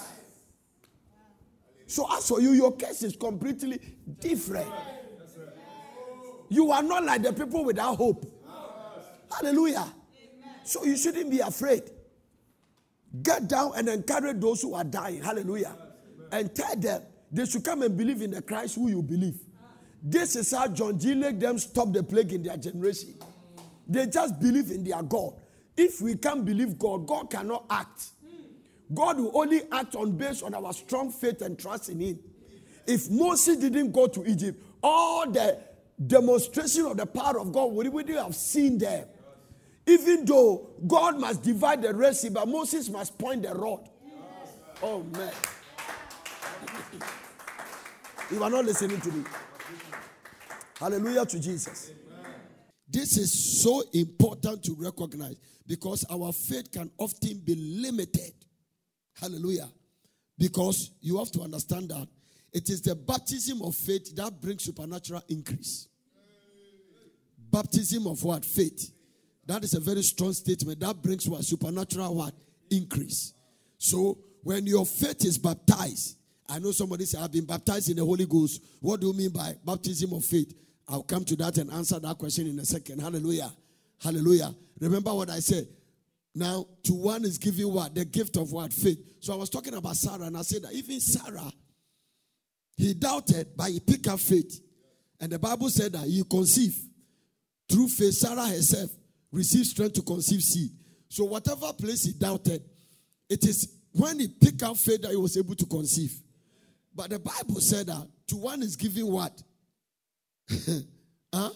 So 1.87 2.05
as 2.15 2.29
for 2.29 2.39
you, 2.39 2.51
your 2.51 2.75
case 2.75 3.01
is 3.01 3.15
completely 3.15 3.79
different. 4.19 4.71
You 6.47 6.71
are 6.71 6.83
not 6.83 7.05
like 7.05 7.23
the 7.23 7.33
people 7.33 7.65
without 7.65 7.95
hope. 7.95 8.23
Hallelujah. 9.35 9.91
So 10.63 10.85
you 10.85 10.95
shouldn't 10.95 11.31
be 11.31 11.39
afraid. 11.39 11.89
Get 13.23 13.47
down 13.47 13.71
and 13.75 13.89
encourage 13.89 14.39
those 14.39 14.61
who 14.61 14.75
are 14.75 14.83
dying. 14.83 15.23
Hallelujah. 15.23 15.75
And 16.31 16.53
tell 16.53 16.75
them 16.75 17.01
they 17.31 17.47
should 17.47 17.65
come 17.65 17.81
and 17.81 17.97
believe 17.97 18.21
in 18.21 18.29
the 18.29 18.43
Christ 18.43 18.75
who 18.75 18.89
you 18.89 19.01
believe. 19.01 19.39
This 20.03 20.35
is 20.35 20.51
how 20.51 20.67
John 20.67 20.99
G. 20.99 21.15
Lake 21.15 21.39
them 21.39 21.57
stop 21.57 21.91
the 21.91 22.03
plague 22.03 22.31
in 22.31 22.43
their 22.43 22.57
generation. 22.57 23.15
They 23.91 24.07
just 24.07 24.39
believe 24.39 24.71
in 24.71 24.85
their 24.85 25.03
God. 25.03 25.33
If 25.75 25.99
we 25.99 26.15
can't 26.15 26.45
believe 26.45 26.79
God, 26.79 27.05
God 27.05 27.29
cannot 27.29 27.65
act. 27.69 28.11
God 28.93 29.19
will 29.19 29.37
only 29.37 29.63
act 29.69 29.95
on 29.95 30.11
based 30.15 30.43
on 30.43 30.53
our 30.53 30.71
strong 30.71 31.11
faith 31.11 31.41
and 31.41 31.59
trust 31.59 31.89
in 31.89 31.99
Him. 31.99 32.19
If 32.87 33.09
Moses 33.09 33.57
didn't 33.57 33.91
go 33.91 34.07
to 34.07 34.25
Egypt, 34.25 34.63
all 34.81 35.29
the 35.29 35.59
demonstration 36.07 36.85
of 36.85 36.95
the 36.95 37.05
power 37.05 37.39
of 37.39 37.51
God, 37.51 37.73
we 37.73 37.89
would 37.89 38.07
have 38.09 38.33
seen 38.33 38.77
them. 38.77 39.05
Even 39.85 40.23
though 40.23 40.69
God 40.87 41.19
must 41.19 41.43
divide 41.43 41.81
the 41.81 41.93
Red 41.93 42.15
Sea, 42.15 42.29
but 42.29 42.47
Moses 42.47 42.89
must 42.89 43.17
point 43.17 43.43
the 43.43 43.53
rod. 43.53 43.89
Oh 44.81 45.03
man. 45.03 45.33
you 48.31 48.41
are 48.41 48.49
not 48.49 48.63
listening 48.63 49.01
to 49.01 49.11
me. 49.11 49.25
Hallelujah 50.79 51.25
to 51.25 51.39
Jesus. 51.39 51.91
This 52.91 53.17
is 53.17 53.61
so 53.61 53.83
important 53.93 54.63
to 54.63 54.75
recognize 54.77 55.37
because 55.65 56.05
our 56.11 56.33
faith 56.33 56.71
can 56.71 56.91
often 56.97 57.39
be 57.39 57.55
limited. 57.55 58.33
Hallelujah. 59.19 59.69
Because 60.37 60.91
you 60.99 61.17
have 61.17 61.31
to 61.31 61.41
understand 61.41 61.89
that 61.89 62.07
it 62.51 62.69
is 62.69 62.81
the 62.81 62.95
baptism 62.95 63.61
of 63.61 63.75
faith 63.75 64.13
that 64.15 64.41
brings 64.41 64.63
supernatural 64.65 65.23
increase. 65.29 65.87
Baptism 67.49 68.07
of 68.07 68.21
what? 68.23 68.43
Faith. 68.43 68.91
That 69.45 69.63
is 69.63 69.73
a 69.73 69.79
very 69.79 70.01
strong 70.01 70.33
statement. 70.33 70.79
That 70.81 71.01
brings 71.01 71.27
what? 71.29 71.43
Supernatural 71.43 72.15
what? 72.15 72.33
Increase. 72.69 73.33
So 73.77 74.17
when 74.43 74.65
your 74.65 74.85
faith 74.85 75.23
is 75.23 75.37
baptized, 75.37 76.17
I 76.49 76.59
know 76.59 76.71
somebody 76.71 77.05
said, 77.05 77.21
I've 77.21 77.31
been 77.31 77.45
baptized 77.45 77.89
in 77.89 77.95
the 77.95 78.05
Holy 78.05 78.25
Ghost. 78.25 78.61
What 78.81 78.99
do 78.99 79.07
you 79.07 79.13
mean 79.13 79.29
by 79.29 79.55
baptism 79.65 80.11
of 80.13 80.25
faith? 80.25 80.53
I'll 80.87 81.03
come 81.03 81.23
to 81.25 81.35
that 81.37 81.57
and 81.57 81.71
answer 81.71 81.99
that 81.99 82.17
question 82.17 82.47
in 82.47 82.59
a 82.59 82.65
second. 82.65 82.99
Hallelujah. 82.99 83.51
Hallelujah. 84.01 84.53
Remember 84.79 85.13
what 85.13 85.29
I 85.29 85.39
said. 85.39 85.67
Now, 86.33 86.65
to 86.83 86.93
one 86.93 87.25
is 87.25 87.37
giving 87.37 87.71
what? 87.71 87.93
The 87.93 88.05
gift 88.05 88.37
of 88.37 88.51
what? 88.51 88.73
Faith. 88.73 88.99
So 89.19 89.33
I 89.33 89.35
was 89.35 89.49
talking 89.49 89.73
about 89.73 89.95
Sarah, 89.95 90.23
and 90.23 90.37
I 90.37 90.41
said 90.41 90.63
that 90.63 90.73
even 90.73 90.99
Sarah, 90.99 91.51
he 92.77 92.93
doubted, 92.93 93.49
but 93.55 93.69
he 93.69 93.79
picked 93.79 94.07
up 94.07 94.19
faith. 94.19 94.61
And 95.19 95.31
the 95.31 95.39
Bible 95.39 95.69
said 95.69 95.93
that 95.93 96.05
he 96.05 96.23
conceived 96.29 96.77
through 97.69 97.87
faith, 97.89 98.13
Sarah 98.13 98.47
herself 98.47 98.89
received 99.31 99.67
strength 99.67 99.93
to 99.93 100.01
conceive 100.01 100.41
seed. 100.41 100.71
So 101.09 101.25
whatever 101.25 101.71
place 101.73 102.05
he 102.05 102.13
doubted, 102.13 102.63
it 103.29 103.45
is 103.45 103.77
when 103.93 104.19
he 104.19 104.27
picked 104.27 104.63
up 104.63 104.77
faith 104.77 105.01
that 105.01 105.11
he 105.11 105.17
was 105.17 105.37
able 105.37 105.55
to 105.55 105.65
conceive. 105.65 106.11
But 106.93 107.11
the 107.11 107.19
Bible 107.19 107.59
said 107.59 107.87
that 107.87 108.07
to 108.27 108.37
one 108.37 108.61
is 108.61 108.75
given 108.75 109.07
what? 109.07 109.41
huh? 111.33 111.49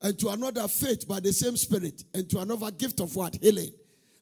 And 0.00 0.18
to 0.18 0.28
another 0.28 0.66
faith 0.68 1.06
by 1.06 1.20
the 1.20 1.32
same 1.32 1.56
spirit, 1.56 2.02
and 2.12 2.28
to 2.30 2.38
another 2.40 2.70
gift 2.70 3.00
of 3.00 3.14
what? 3.14 3.36
Healing. 3.40 3.72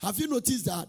Have 0.03 0.19
you 0.19 0.29
noticed 0.29 0.67
that 0.67 0.89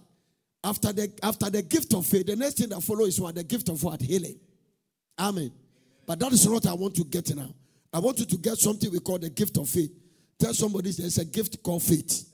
after 0.64 0.92
the 0.94 1.12
after 1.24 1.50
the 1.50 1.62
gift 1.62 1.94
of 1.94 2.06
faith, 2.06 2.28
the 2.28 2.36
next 2.36 2.58
thing 2.58 2.70
that 2.70 2.82
follows 2.82 3.10
is 3.10 3.22
what? 3.22 3.36
The 3.36 3.44
gift 3.44 3.70
of 3.70 3.82
what? 3.84 4.02
Healing. 4.02 4.40
Amen. 5.18 5.52
But 6.06 6.20
that 6.20 6.34
is 6.34 6.48
what 6.48 6.66
I 6.68 6.74
want 6.74 6.96
to 6.96 7.04
get 7.04 7.34
now. 7.36 7.54
I 7.94 8.00
want 8.00 8.20
you 8.20 8.26
to 8.26 8.38
get 8.38 8.58
something 8.58 8.92
we 8.92 9.00
call 9.00 9.20
the 9.20 9.30
gift 9.30 9.58
of 9.58 9.70
faith. 9.70 9.92
Tell 10.40 10.54
somebody 10.54 10.92
there's 10.92 11.18
a 11.18 11.26
gift 11.26 11.62
called 11.62 11.84
faith. 11.84 12.28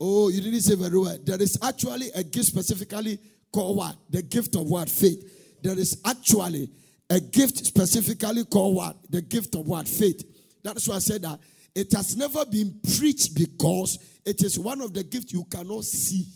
Oh, 0.00 0.28
you 0.28 0.40
didn't 0.40 0.62
say 0.62 0.74
very 0.74 0.98
well. 0.98 1.16
There 1.22 1.40
is 1.40 1.58
actually 1.62 2.10
a 2.14 2.24
gift 2.24 2.46
specifically 2.46 3.18
called 3.52 3.76
what? 3.76 3.96
The 4.10 4.22
gift 4.22 4.56
of 4.56 4.62
what? 4.62 4.88
Faith. 4.88 5.60
There 5.62 5.78
is 5.78 6.00
actually 6.04 6.70
a 7.10 7.20
gift 7.20 7.64
specifically 7.66 8.44
called 8.44 8.76
what? 8.76 8.96
The 9.10 9.22
gift 9.22 9.54
of 9.54 9.66
what? 9.66 9.88
Faith. 9.88 10.24
That's 10.62 10.88
why 10.88 10.96
I 10.96 11.00
said 11.00 11.22
that 11.22 11.40
it 11.74 11.92
has 11.92 12.16
never 12.16 12.44
been 12.44 12.80
preached 12.96 13.34
because 13.34 13.98
it 14.24 14.42
is 14.42 14.58
one 14.58 14.80
of 14.80 14.92
the 14.92 15.04
gifts 15.04 15.32
you 15.32 15.44
cannot 15.44 15.84
see. 15.84 16.26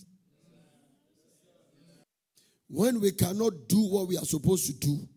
When 2.69 3.01
we 3.01 3.13
cannot 3.13 3.69
do 3.69 3.81
what 3.81 4.09
we 4.09 4.17
are 4.17 4.25
supposed 4.25 4.67
to 4.67 4.73
do, 4.75 5.09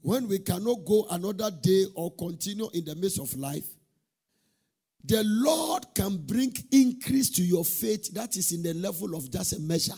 when 0.00 0.28
we 0.28 0.40
cannot 0.40 0.84
go 0.84 1.06
another 1.10 1.50
day 1.50 1.86
or 1.94 2.14
continue 2.14 2.68
in 2.74 2.84
the 2.84 2.94
midst 2.94 3.20
of 3.20 3.32
life, 3.36 3.64
the 5.04 5.22
Lord 5.24 5.84
can 5.94 6.16
bring 6.16 6.52
increase 6.72 7.30
to 7.30 7.42
your 7.42 7.64
faith 7.64 8.12
that 8.14 8.36
is 8.36 8.52
in 8.52 8.62
the 8.62 8.74
level 8.74 9.14
of 9.14 9.30
just 9.30 9.52
a 9.52 9.60
measure. 9.60 9.92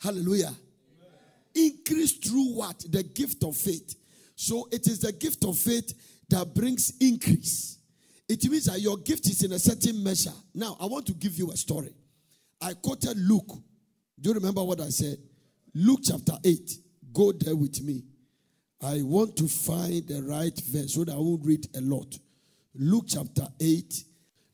Hallelujah. 0.00 0.52
Increase 1.54 2.12
through 2.12 2.54
what? 2.54 2.78
The 2.90 3.02
gift 3.02 3.44
of 3.44 3.56
faith. 3.56 3.94
So 4.34 4.68
it 4.72 4.86
is 4.86 5.00
the 5.00 5.12
gift 5.12 5.44
of 5.44 5.58
faith 5.58 5.92
that 6.28 6.54
brings 6.54 6.92
increase. 7.00 7.78
It 8.28 8.42
means 8.48 8.64
that 8.64 8.80
your 8.80 8.96
gift 8.98 9.26
is 9.26 9.42
in 9.42 9.52
a 9.52 9.58
certain 9.58 10.02
measure. 10.02 10.32
Now, 10.54 10.76
I 10.80 10.86
want 10.86 11.06
to 11.06 11.12
give 11.12 11.36
you 11.36 11.50
a 11.50 11.56
story. 11.56 11.94
I 12.60 12.74
quoted 12.74 13.18
Luke. 13.18 13.48
Do 14.20 14.30
you 14.30 14.34
remember 14.34 14.62
what 14.62 14.80
I 14.80 14.88
said? 14.88 15.18
Luke 15.74 16.00
chapter 16.02 16.34
8. 16.44 16.78
Go 17.12 17.32
there 17.32 17.56
with 17.56 17.82
me. 17.82 18.04
I 18.80 19.02
want 19.02 19.36
to 19.36 19.48
find 19.48 20.06
the 20.08 20.22
right 20.22 20.58
verse 20.66 20.94
so 20.94 21.04
that 21.04 21.12
I 21.12 21.18
won't 21.18 21.44
read 21.44 21.66
a 21.76 21.80
lot. 21.80 22.18
Luke 22.74 23.04
chapter 23.08 23.46
8. 23.60 24.04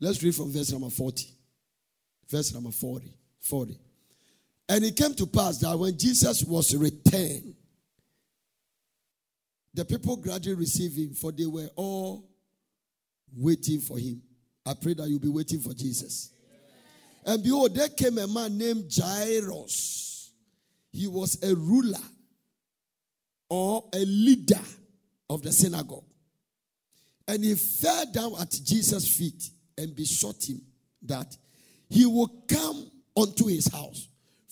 Let's 0.01 0.23
read 0.23 0.35
from 0.35 0.53
verse 0.53 0.73
number 0.73 0.91
40. 0.91 1.27
Verse 2.29 2.53
number 2.53 2.71
40. 2.71 3.13
40. 3.41 3.79
And 4.69 4.85
it 4.85 4.97
came 4.97 5.15
to 5.15 5.27
pass 5.27 5.59
that 5.59 5.79
when 5.79 5.97
Jesus 5.97 6.45
was 6.45 6.75
returned, 6.77 7.55
the 9.73 9.85
people 9.85 10.17
gradually 10.17 10.57
received 10.57 10.99
him, 10.99 11.15
for 11.15 11.33
they 11.33 11.47
were 11.47 11.69
all 11.77 12.29
waiting 13.35 13.81
for 13.81 13.99
him. 13.99 14.23
I 14.67 14.75
pray 14.75 14.95
that 14.95 15.09
you'll 15.09 15.21
be 15.21 15.29
waiting 15.29 15.61
for 15.61 15.73
Jesus. 15.73 16.33
And 17.25 17.43
behold, 17.43 17.75
there 17.75 17.89
came 17.89 18.19
a 18.19 18.27
man 18.27 18.59
named 18.59 18.91
Jairus. 18.95 20.33
He 20.91 21.07
was 21.07 21.43
a 21.43 21.55
ruler 21.55 21.99
or 23.49 23.89
a 23.95 24.05
leader 24.05 24.61
of 25.31 25.43
the 25.43 25.53
synagogue. 25.53 26.05
And 27.27 27.45
he 27.45 27.55
fell 27.55 28.11
down 28.11 28.33
at 28.41 28.51
Jesus' 28.51 29.17
feet 29.17 29.51
and 29.77 29.95
besought 29.95 30.43
him 30.49 30.61
that 31.03 31.37
he 31.89 32.05
would 32.07 32.31
come 32.49 32.91
unto 33.17 33.47
his 33.47 33.69
house. 33.69 34.09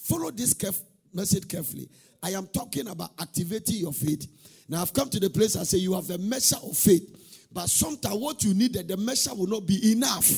Follow 0.08 0.30
this 0.30 0.54
caref- 0.54 0.82
message 1.12 1.48
carefully. 1.48 1.88
I 2.22 2.30
am 2.30 2.46
talking 2.46 2.86
about 2.88 3.10
activating 3.18 3.76
your 3.76 3.92
faith. 3.92 4.26
Now 4.68 4.82
I've 4.82 4.92
come 4.92 5.08
to 5.10 5.20
the 5.20 5.30
place 5.30 5.56
I 5.56 5.64
say 5.64 5.78
you 5.78 5.94
have 5.94 6.08
a 6.10 6.18
measure 6.18 6.56
of 6.62 6.76
faith, 6.76 7.48
but 7.52 7.68
sometimes 7.68 8.14
what 8.16 8.42
you 8.44 8.54
need 8.54 8.74
the 8.74 8.96
measure 8.96 9.34
will 9.34 9.48
not 9.48 9.66
be 9.66 9.92
enough. 9.92 10.30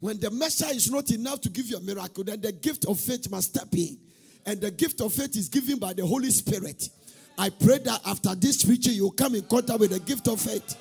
When 0.00 0.18
the 0.20 0.30
measure 0.30 0.68
is 0.70 0.90
not 0.90 1.10
enough 1.10 1.40
to 1.42 1.50
give 1.50 1.66
you 1.66 1.76
a 1.76 1.80
miracle, 1.80 2.24
then 2.24 2.40
the 2.40 2.52
gift 2.52 2.86
of 2.86 2.98
faith 2.98 3.30
must 3.30 3.48
step 3.50 3.68
in. 3.72 3.98
And 4.46 4.60
the 4.60 4.70
gift 4.70 5.00
of 5.00 5.12
faith 5.12 5.36
is 5.36 5.48
given 5.48 5.78
by 5.78 5.92
the 5.92 6.06
Holy 6.06 6.30
Spirit. 6.30 6.88
I 7.36 7.50
pray 7.50 7.78
that 7.78 8.00
after 8.06 8.34
this 8.34 8.64
preaching, 8.64 8.94
you 8.94 9.10
come 9.10 9.34
in 9.34 9.42
contact 9.42 9.80
with 9.80 9.90
the 9.90 10.00
gift 10.00 10.28
of 10.28 10.40
faith. 10.40 10.76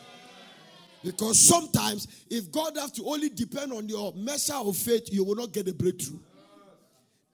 Because 1.03 1.47
sometimes, 1.47 2.07
if 2.29 2.51
God 2.51 2.77
has 2.77 2.91
to 2.93 3.05
only 3.05 3.29
depend 3.29 3.73
on 3.73 3.89
your 3.89 4.13
measure 4.13 4.55
of 4.55 4.77
faith, 4.77 5.11
you 5.11 5.23
will 5.23 5.35
not 5.35 5.51
get 5.51 5.67
a 5.67 5.73
breakthrough. 5.73 6.19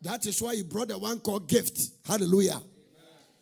That 0.04 0.26
is 0.26 0.42
why 0.42 0.56
he 0.56 0.64
brought 0.64 0.90
the 0.90 0.98
one 0.98 1.20
called 1.22 1.48
gift. 1.48 1.80
Hallelujah. 2.06 2.62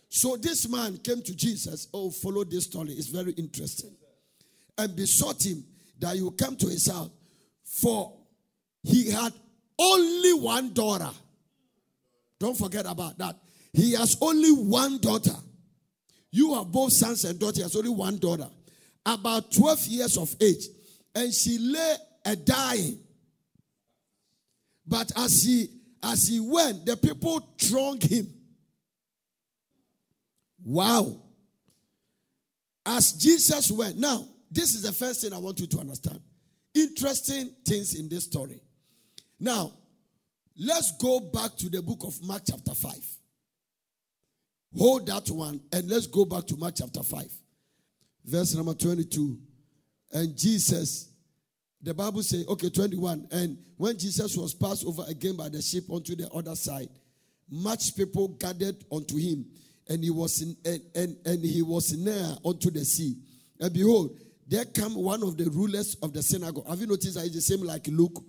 So 0.09 0.37
this 0.37 0.69
man 0.69 0.97
came 0.97 1.21
to 1.23 1.35
Jesus. 1.35 1.87
Oh, 1.93 2.11
follow 2.11 2.43
this 2.43 2.65
story. 2.65 2.91
It's 2.91 3.07
very 3.07 3.31
interesting. 3.31 3.91
And 4.77 4.95
besought 4.95 5.43
him 5.43 5.63
that 5.99 6.15
you 6.17 6.29
come 6.31 6.55
to 6.57 6.67
his 6.67 6.89
house. 6.89 7.09
For 7.63 8.13
he 8.83 9.09
had 9.09 9.33
only 9.79 10.33
one 10.33 10.73
daughter. 10.73 11.09
Don't 12.39 12.57
forget 12.57 12.85
about 12.85 13.17
that. 13.17 13.37
He 13.73 13.93
has 13.93 14.17
only 14.21 14.51
one 14.51 14.99
daughter. 14.99 15.35
You 16.31 16.53
have 16.55 16.71
both 16.71 16.93
sons 16.93 17.25
and 17.25 17.39
daughters. 17.39 17.75
Only 17.75 17.89
one 17.89 18.19
daughter. 18.19 18.49
About 19.05 19.51
12 19.51 19.87
years 19.87 20.17
of 20.17 20.35
age. 20.39 20.65
And 21.15 21.33
she 21.33 21.57
lay 21.57 21.95
a 22.25 22.35
dying. 22.35 22.99
But 24.85 25.11
as 25.15 25.43
he 25.43 25.69
as 26.03 26.27
he 26.27 26.39
went, 26.39 26.85
the 26.85 26.97
people 26.97 27.39
thronged 27.59 28.03
him. 28.03 28.27
Wow. 30.63 31.21
As 32.85 33.13
Jesus 33.13 33.71
went. 33.71 33.97
Now, 33.97 34.27
this 34.49 34.73
is 34.75 34.83
the 34.83 34.91
first 34.91 35.21
thing 35.21 35.33
I 35.33 35.37
want 35.37 35.59
you 35.59 35.67
to 35.67 35.79
understand. 35.79 36.19
Interesting 36.73 37.51
things 37.65 37.99
in 37.99 38.09
this 38.09 38.25
story. 38.25 38.61
Now, 39.39 39.73
let's 40.57 40.91
go 40.97 41.19
back 41.19 41.55
to 41.57 41.69
the 41.69 41.81
book 41.81 42.03
of 42.03 42.21
Mark, 42.23 42.43
chapter 42.49 42.73
5. 42.73 42.93
Hold 44.77 45.07
that 45.07 45.29
one 45.29 45.61
and 45.73 45.89
let's 45.89 46.07
go 46.07 46.25
back 46.25 46.45
to 46.47 46.55
Mark, 46.55 46.75
chapter 46.77 47.03
5, 47.03 47.25
verse 48.25 48.55
number 48.55 48.73
22. 48.73 49.37
And 50.13 50.37
Jesus, 50.37 51.10
the 51.83 51.93
Bible 51.93 52.21
says, 52.21 52.45
okay, 52.47 52.69
21. 52.69 53.27
And 53.31 53.57
when 53.77 53.97
Jesus 53.97 54.37
was 54.37 54.53
passed 54.53 54.85
over 54.85 55.03
again 55.07 55.35
by 55.35 55.49
the 55.49 55.61
ship 55.61 55.85
onto 55.89 56.15
the 56.15 56.29
other 56.29 56.55
side, 56.55 56.89
much 57.49 57.95
people 57.95 58.29
gathered 58.29 58.77
unto 58.91 59.17
him, 59.17 59.45
and 59.89 60.03
he 60.03 60.09
was 60.09 60.41
in, 60.41 60.55
and, 60.63 60.81
and, 60.95 61.17
and 61.25 61.43
he 61.43 61.61
was 61.61 61.91
near 61.93 62.35
unto 62.45 62.69
the 62.71 62.85
sea. 62.85 63.15
And 63.59 63.73
behold, 63.73 64.19
there 64.47 64.65
came 64.65 64.95
one 64.95 65.23
of 65.23 65.37
the 65.37 65.49
rulers 65.49 65.95
of 66.01 66.13
the 66.13 66.21
synagogue. 66.21 66.67
Have 66.67 66.79
you 66.79 66.87
noticed 66.87 67.15
that 67.15 67.23
he's 67.23 67.33
the 67.33 67.41
same 67.41 67.61
like 67.61 67.87
Luke? 67.87 68.23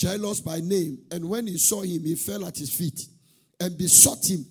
Jairus 0.00 0.40
by 0.40 0.60
name. 0.60 0.98
And 1.10 1.28
when 1.28 1.46
he 1.46 1.58
saw 1.58 1.82
him, 1.82 2.02
he 2.02 2.16
fell 2.16 2.44
at 2.44 2.56
his 2.56 2.74
feet 2.74 3.00
and 3.60 3.78
besought 3.78 4.28
him. 4.28 4.44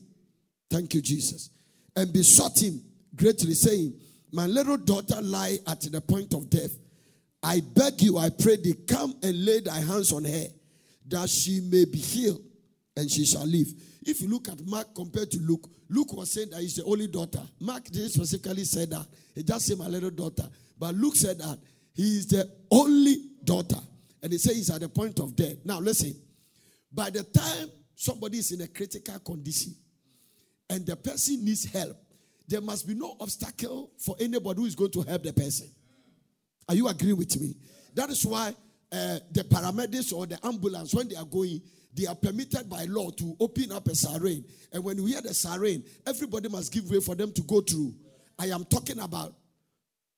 Thank 0.69 0.93
you, 0.93 1.01
Jesus. 1.01 1.49
And 1.95 2.11
besought 2.13 2.61
him 2.61 2.81
greatly, 3.15 3.53
saying, 3.53 3.93
My 4.31 4.47
little 4.47 4.77
daughter 4.77 5.21
lie 5.21 5.57
at 5.67 5.81
the 5.81 6.01
point 6.01 6.33
of 6.33 6.49
death. 6.49 6.71
I 7.43 7.59
beg 7.59 8.01
you, 8.01 8.17
I 8.17 8.29
pray 8.29 8.55
thee, 8.55 8.75
come 8.88 9.15
and 9.21 9.45
lay 9.45 9.59
thy 9.59 9.79
hands 9.81 10.13
on 10.13 10.23
her, 10.23 10.45
that 11.07 11.29
she 11.29 11.59
may 11.59 11.85
be 11.85 11.97
healed, 11.97 12.41
and 12.95 13.12
she 13.12 13.25
shall 13.25 13.45
live. 13.45 13.67
If 14.05 14.21
you 14.21 14.29
look 14.29 14.47
at 14.47 14.65
Mark 14.65 14.95
compared 14.95 15.31
to 15.31 15.39
Luke, 15.39 15.69
Luke 15.89 16.13
was 16.13 16.31
saying 16.31 16.50
that 16.51 16.62
he's 16.62 16.75
the 16.75 16.83
only 16.85 17.07
daughter. 17.07 17.41
Mark 17.59 17.85
didn't 17.85 18.09
specifically 18.09 18.63
say 18.63 18.85
that. 18.85 19.05
He 19.35 19.43
just 19.43 19.65
said 19.65 19.77
my 19.77 19.88
little 19.88 20.09
daughter. 20.09 20.50
But 20.77 20.95
Luke 20.95 21.15
said 21.15 21.39
that 21.39 21.59
he 21.93 22.17
is 22.17 22.27
the 22.27 22.50
only 22.71 23.15
daughter. 23.43 23.79
And 24.21 24.31
he 24.31 24.38
says 24.38 24.55
he's 24.55 24.69
at 24.69 24.81
the 24.81 24.89
point 24.89 25.19
of 25.19 25.35
death. 25.35 25.57
Now 25.65 25.79
listen. 25.79 26.15
By 26.91 27.09
the 27.09 27.23
time 27.23 27.69
somebody 27.95 28.39
is 28.39 28.51
in 28.51 28.62
a 28.62 28.67
critical 28.67 29.19
condition 29.19 29.75
and 30.69 30.85
the 30.85 30.95
person 30.95 31.43
needs 31.43 31.65
help, 31.71 31.97
there 32.47 32.62
must 32.62 32.88
be 32.88 32.93
no 32.93 33.15
obstacle 33.19 33.91
for 33.97 34.15
anybody 34.19 34.62
who 34.62 34.67
is 34.67 34.75
going 34.75 34.91
to 34.91 35.01
help 35.01 35.23
the 35.23 35.33
person. 35.33 35.69
Are 36.67 36.75
you 36.75 36.88
agreeing 36.88 37.17
with 37.17 37.39
me? 37.39 37.55
That 37.96 38.10
is 38.10 38.25
why 38.25 38.55
uh, 38.91 39.20
the 39.32 39.43
paramedics 39.43 40.13
or 40.13 40.25
the 40.25 40.39
ambulance, 40.46 40.93
when 40.93 41.08
they 41.08 41.15
are 41.15 41.25
going, 41.25 41.62
they 41.96 42.08
are 42.08 42.15
permitted 42.15 42.70
by 42.70 42.86
law 42.86 43.10
to 43.12 43.36
open 43.39 43.72
up 43.72 43.88
a 43.88 43.96
siren. 43.96 44.43
And 44.72 44.84
when 44.84 44.98
you 44.98 45.05
hear 45.05 45.22
the 45.22 45.34
siren, 45.34 45.84
everybody 46.08 46.50
must 46.50 46.74
give 46.74 46.89
way 46.89 47.00
for 47.00 47.15
them 47.15 47.32
to 47.34 47.41
go 47.43 47.62
through. 47.62 47.93
I 48.39 48.48
am 48.48 48.65
talking 48.65 49.00
about 49.00 49.34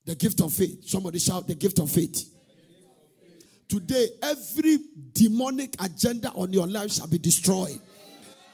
the 0.04 0.14
gift 0.14 0.40
of 0.40 0.52
faith. 0.52 0.88
Somebody 0.88 1.18
shout 1.18 1.46
the 1.46 1.54
gift 1.54 1.78
of 1.78 1.90
faith. 1.90 2.32
Today, 3.68 4.06
every 4.22 4.78
demonic 5.12 5.74
agenda 5.82 6.30
on 6.30 6.52
your 6.52 6.66
life 6.66 6.92
shall 6.92 7.08
be 7.08 7.18
destroyed. 7.18 7.80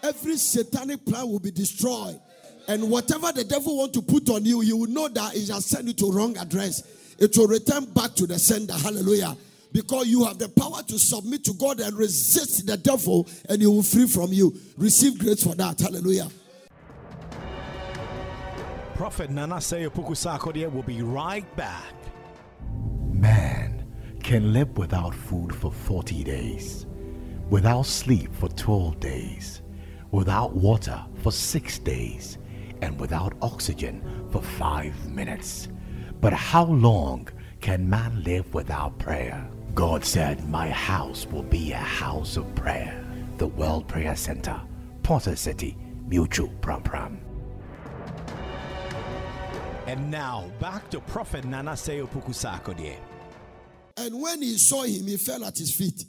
Every 0.02 0.36
satanic 0.36 1.04
plan 1.04 1.28
will 1.28 1.38
be 1.38 1.50
destroyed. 1.50 2.18
And 2.66 2.90
whatever 2.90 3.30
the 3.32 3.44
devil 3.44 3.76
want 3.76 3.92
to 3.94 4.02
put 4.02 4.30
on 4.30 4.44
you, 4.44 4.62
you 4.62 4.76
will 4.76 4.88
know 4.88 5.08
that 5.08 5.34
he 5.34 5.44
shall 5.44 5.60
send 5.60 5.88
you 5.88 5.94
to 5.94 6.10
wrong 6.10 6.36
address. 6.38 6.82
It 7.18 7.36
will 7.36 7.48
return 7.48 7.84
back 7.92 8.14
to 8.14 8.26
the 8.26 8.38
sender. 8.38 8.74
Hallelujah. 8.74 9.36
Because 9.72 10.06
you 10.06 10.24
have 10.24 10.38
the 10.38 10.50
power 10.50 10.82
to 10.82 10.98
submit 10.98 11.44
to 11.44 11.54
God 11.54 11.80
and 11.80 11.96
resist 11.96 12.66
the 12.66 12.76
devil, 12.76 13.26
and 13.48 13.62
he 13.62 13.66
will 13.66 13.82
free 13.82 14.06
from 14.06 14.32
you. 14.32 14.54
Receive 14.76 15.18
grace 15.18 15.42
for 15.42 15.54
that. 15.54 15.80
Hallelujah. 15.80 16.28
Prophet 18.94 19.30
Nana 19.30 19.56
Seyopuku 19.56 20.14
Sarkodie 20.14 20.70
will 20.70 20.82
be 20.82 21.02
right 21.02 21.56
back. 21.56 21.94
Man 23.10 23.86
can 24.22 24.52
live 24.52 24.76
without 24.76 25.14
food 25.14 25.54
for 25.54 25.72
40 25.72 26.22
days, 26.22 26.86
without 27.48 27.86
sleep 27.86 28.32
for 28.34 28.48
12 28.50 29.00
days, 29.00 29.62
without 30.10 30.54
water 30.54 31.02
for 31.22 31.32
6 31.32 31.78
days, 31.78 32.36
and 32.82 33.00
without 33.00 33.32
oxygen 33.40 34.02
for 34.30 34.42
5 34.42 35.10
minutes. 35.10 35.68
But 36.22 36.32
how 36.32 36.66
long 36.66 37.28
can 37.60 37.90
man 37.90 38.22
live 38.22 38.54
without 38.54 38.96
prayer? 39.00 39.44
God 39.74 40.04
said, 40.04 40.48
My 40.48 40.70
house 40.70 41.26
will 41.26 41.42
be 41.42 41.72
a 41.72 41.76
house 41.76 42.36
of 42.36 42.54
prayer. 42.54 43.04
The 43.38 43.48
World 43.48 43.88
Prayer 43.88 44.14
Center, 44.14 44.60
Potter 45.02 45.34
City, 45.34 45.76
Mutual 46.06 46.48
Pram 46.60 46.84
Pram. 46.84 47.20
And 49.88 50.12
now 50.12 50.48
back 50.60 50.88
to 50.90 51.00
Prophet 51.00 51.44
Nana 51.44 51.72
Seyopuku 51.72 52.30
Sarkodie. 52.30 52.94
And 53.96 54.22
when 54.22 54.42
he 54.42 54.56
saw 54.58 54.84
him, 54.84 55.08
he 55.08 55.16
fell 55.16 55.44
at 55.44 55.58
his 55.58 55.74
feet 55.74 56.04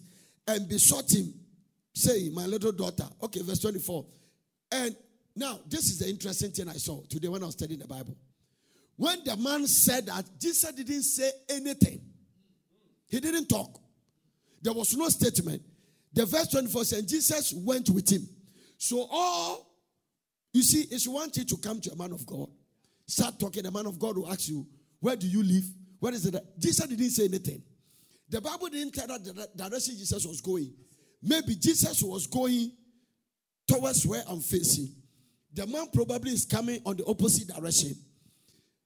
and 0.47 0.69
besought 0.69 1.11
him, 1.11 1.33
saying, 1.95 2.35
My 2.35 2.45
little 2.45 2.71
daughter. 2.71 3.05
Okay, 3.23 3.41
verse 3.41 3.61
24. 3.61 4.05
And 4.73 4.95
now, 5.35 5.59
this 5.67 5.85
is 5.85 5.97
the 5.97 6.07
interesting 6.07 6.51
thing 6.51 6.69
I 6.69 6.73
saw 6.73 7.01
today 7.09 7.29
when 7.29 7.41
I 7.41 7.47
was 7.47 7.55
studying 7.55 7.79
the 7.79 7.87
Bible. 7.87 8.15
When 8.95 9.23
the 9.23 9.35
man 9.37 9.67
said 9.67 10.05
that, 10.07 10.25
Jesus 10.39 10.71
didn't 10.71 11.03
say 11.03 11.31
anything, 11.49 12.01
he 13.07 13.19
didn't 13.19 13.47
talk. 13.47 13.79
There 14.61 14.73
was 14.73 14.95
no 14.95 15.09
statement. 15.09 15.61
The 16.13 16.25
verse 16.25 16.47
24 16.49 16.85
said, 16.85 17.07
Jesus 17.07 17.53
went 17.53 17.89
with 17.89 18.09
him. 18.09 18.27
So, 18.77 19.07
all 19.11 19.73
you 20.53 20.61
see, 20.61 20.85
it's 20.91 21.07
one 21.07 21.31
thing 21.31 21.45
to 21.47 21.57
come 21.57 21.81
to 21.81 21.91
a 21.91 21.95
man 21.95 22.11
of 22.11 22.25
God, 22.25 22.47
start 23.07 23.39
talking. 23.39 23.63
The 23.63 23.71
man 23.71 23.87
of 23.87 23.97
God 23.97 24.17
will 24.17 24.31
ask 24.31 24.47
you, 24.47 24.65
Where 24.99 25.15
do 25.15 25.27
you 25.27 25.43
live? 25.43 25.65
Where 25.99 26.13
is 26.13 26.25
it? 26.25 26.35
Jesus 26.59 26.85
didn't 26.85 27.09
say 27.09 27.25
anything. 27.25 27.63
The 28.29 28.41
Bible 28.41 28.67
didn't 28.67 28.93
tell 28.93 29.11
us 29.11 29.19
the 29.19 29.49
direction 29.55 29.95
Jesus 29.97 30.25
was 30.25 30.41
going. 30.41 30.73
Maybe 31.21 31.55
Jesus 31.55 32.01
was 32.03 32.27
going 32.27 32.71
towards 33.67 34.05
where 34.05 34.23
I'm 34.27 34.41
facing. 34.41 34.89
The 35.53 35.67
man 35.67 35.87
probably 35.93 36.31
is 36.31 36.45
coming 36.45 36.81
on 36.85 36.97
the 36.97 37.05
opposite 37.05 37.47
direction. 37.47 37.95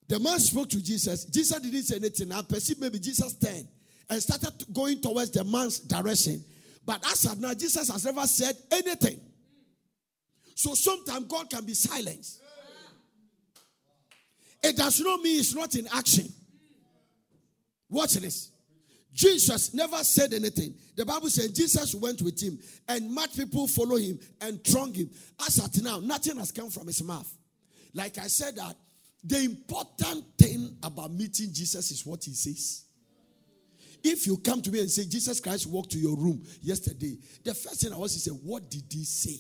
The 0.08 0.20
man 0.20 0.40
spoke 0.40 0.70
to 0.70 0.82
Jesus. 0.82 1.26
Jesus 1.26 1.60
didn't 1.60 1.84
say 1.84 1.98
anything. 1.98 2.32
I 2.32 2.42
perceive 2.42 2.80
maybe 2.80 3.00
Jesus 3.00 3.34
turned 3.34 3.68
and 4.10 4.22
started 4.22 4.54
going 4.74 5.02
towards 5.02 5.32
the 5.32 5.44
man's 5.44 5.80
direction. 5.80 6.44
But 6.86 7.06
as 7.12 7.26
of 7.26 7.40
now, 7.42 7.54
Jesus 7.54 7.90
has 7.92 8.06
never 8.06 8.26
said 8.26 8.56
anything. 8.72 9.20
So 10.56 10.74
sometimes 10.74 11.26
God 11.28 11.50
can 11.50 11.66
be 11.66 11.74
silenced. 11.74 12.42
It 14.64 14.76
does 14.78 15.00
not 15.02 15.22
mean 15.22 15.40
it's 15.40 15.54
not 15.54 15.76
in 15.76 15.88
action. 15.94 16.28
Watch 17.90 18.14
this. 18.14 18.52
Jesus 19.14 19.74
never 19.74 19.98
said 20.04 20.34
anything. 20.34 20.76
The 20.96 21.06
Bible 21.06 21.30
says 21.30 21.52
Jesus 21.52 21.96
went 21.96 22.22
with 22.22 22.42
him 22.42 22.60
and 22.88 23.12
much 23.12 23.36
people 23.36 23.68
follow 23.68 23.98
him 23.98 24.20
and 24.42 24.64
throng 24.64 24.94
him. 24.94 25.10
As 25.46 25.60
at 25.60 25.82
now, 25.84 26.00
nothing 26.00 26.38
has 26.38 26.52
come 26.52 26.70
from 26.70 26.88
his 26.88 27.04
mouth. 27.04 27.32
Like 27.94 28.18
I 28.20 28.28
said 28.28 28.56
that 28.58 28.76
the 29.28 29.40
important 29.40 30.26
thing 30.38 30.78
about 30.82 31.12
meeting 31.12 31.50
Jesus 31.52 31.92
is 31.92 32.06
what 32.06 32.24
he 32.24 32.34
says. 32.34 32.86
If 34.04 34.26
you 34.26 34.38
come 34.38 34.62
to 34.62 34.72
me 34.72 34.80
and 34.80 34.90
say 34.90 35.06
Jesus 35.06 35.40
Christ 35.42 35.68
walked 35.68 35.92
to 35.92 36.00
your 36.00 36.16
room 36.16 36.42
yesterday, 36.62 37.18
the 37.44 37.54
first 37.54 37.82
thing 37.82 37.92
I 37.92 37.98
want 37.98 38.12
to 38.12 38.20
say, 38.20 38.32
what 38.32 38.70
did 38.70 38.86
he 38.90 39.04
say? 39.04 39.38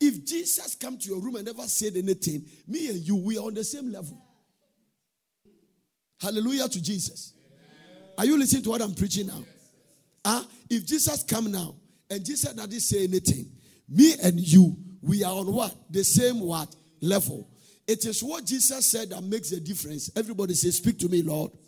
If 0.00 0.26
Jesus 0.26 0.74
come 0.74 0.98
to 0.98 1.08
your 1.08 1.20
room 1.20 1.36
and 1.36 1.46
never 1.46 1.62
said 1.62 1.94
anything, 1.96 2.44
me 2.66 2.88
and 2.88 2.98
you, 2.98 3.16
we 3.16 3.38
are 3.38 3.46
on 3.46 3.54
the 3.54 3.64
same 3.64 3.92
level. 3.92 4.20
Hallelujah 6.20 6.68
to 6.68 6.82
Jesus. 6.82 7.32
Are 8.18 8.24
you 8.24 8.36
listening 8.38 8.62
to 8.64 8.70
what 8.70 8.82
I'm 8.82 8.94
preaching 8.94 9.28
now? 9.28 9.44
Ah, 10.24 10.42
uh, 10.42 10.44
if 10.68 10.84
Jesus 10.84 11.22
come 11.22 11.52
now 11.52 11.76
and 12.10 12.24
Jesus 12.24 12.52
doesn't 12.52 12.80
say 12.80 13.04
anything, 13.04 13.52
me 13.88 14.14
and 14.22 14.40
you, 14.40 14.76
we 15.00 15.22
are 15.22 15.32
on 15.32 15.52
what? 15.52 15.74
The 15.90 16.02
same 16.02 16.40
what? 16.40 16.74
Level. 17.00 17.48
It 17.86 18.04
is 18.04 18.22
what 18.22 18.44
Jesus 18.44 18.86
said 18.86 19.10
that 19.10 19.22
makes 19.22 19.50
the 19.50 19.60
difference. 19.60 20.10
Everybody 20.16 20.54
say, 20.54 20.70
Speak 20.70 20.98
to 20.98 21.08
me, 21.08 21.22
Lord. 21.22 21.52
To 21.52 21.58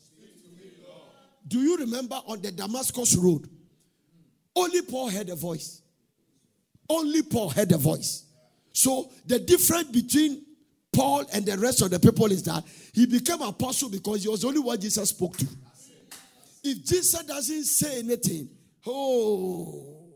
me, 0.57 0.71
Lord. 0.87 1.03
Do 1.47 1.61
you 1.61 1.77
remember 1.77 2.17
on 2.27 2.43
the 2.43 2.51
Damascus 2.51 3.15
road? 3.17 3.49
Only 4.57 4.83
Paul 4.83 5.11
heard 5.11 5.29
a 5.29 5.37
voice. 5.37 5.83
Only 6.89 7.23
Paul 7.23 7.51
heard 7.51 7.71
a 7.71 7.79
voice. 7.79 8.25
So 8.73 9.11
the 9.27 9.39
difference 9.39 9.91
between 9.91 10.45
Paul 10.93 11.25
and 11.33 11.47
the 11.47 11.57
rest 11.59 11.83
of 11.83 11.91
the 11.91 12.01
people 12.01 12.27
is 12.33 12.43
that 12.45 12.65
he 12.93 13.07
became 13.07 13.41
apostle 13.43 13.89
because 13.89 14.23
he 14.23 14.29
was 14.29 14.45
only 14.45 14.59
what 14.59 14.81
Jesus 14.81 15.11
spoke 15.11 15.37
to. 15.37 15.47
If 16.65 16.85
Jesus 16.85 17.23
doesn't 17.23 17.65
say 17.65 18.01
anything, 18.01 18.49
oh, 18.87 20.09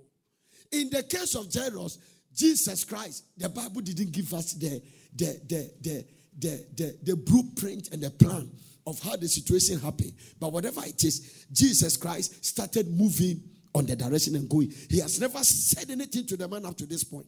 in 0.72 0.90
the 0.90 1.02
case 1.04 1.34
of 1.36 1.52
Jairus, 1.52 1.98
Jesus 2.34 2.84
Christ, 2.84 3.24
the 3.36 3.48
Bible 3.48 3.80
didn't 3.80 4.10
give 4.10 4.32
us 4.34 4.54
the 4.54 4.82
the 5.14 5.40
the 5.48 5.70
the 5.80 6.04
the 6.38 6.66
the, 6.74 6.98
the 7.02 7.16
blueprint 7.16 7.88
and 7.92 8.02
the 8.02 8.10
plan 8.10 8.50
of 8.86 9.00
how 9.00 9.16
the 9.16 9.28
situation 9.28 9.78
happened. 9.78 10.12
But 10.40 10.52
whatever 10.52 10.82
it 10.84 11.02
is, 11.04 11.46
Jesus 11.52 11.96
Christ 11.96 12.44
started 12.44 12.88
moving 12.88 13.42
on 13.74 13.86
the 13.86 13.96
direction 13.96 14.34
and 14.36 14.48
going. 14.48 14.72
He 14.90 15.00
has 15.00 15.20
never 15.20 15.38
said 15.44 15.90
anything 15.90 16.26
to 16.26 16.36
the 16.36 16.48
man 16.48 16.66
up 16.66 16.76
to 16.78 16.86
this 16.86 17.04
point. 17.04 17.26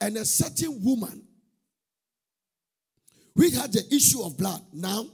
And 0.00 0.16
a 0.16 0.24
certain 0.24 0.82
woman, 0.82 1.22
we 3.34 3.50
had 3.50 3.72
the 3.72 3.84
issue 3.94 4.22
of 4.22 4.36
blood. 4.36 4.60
Now, 4.72 5.06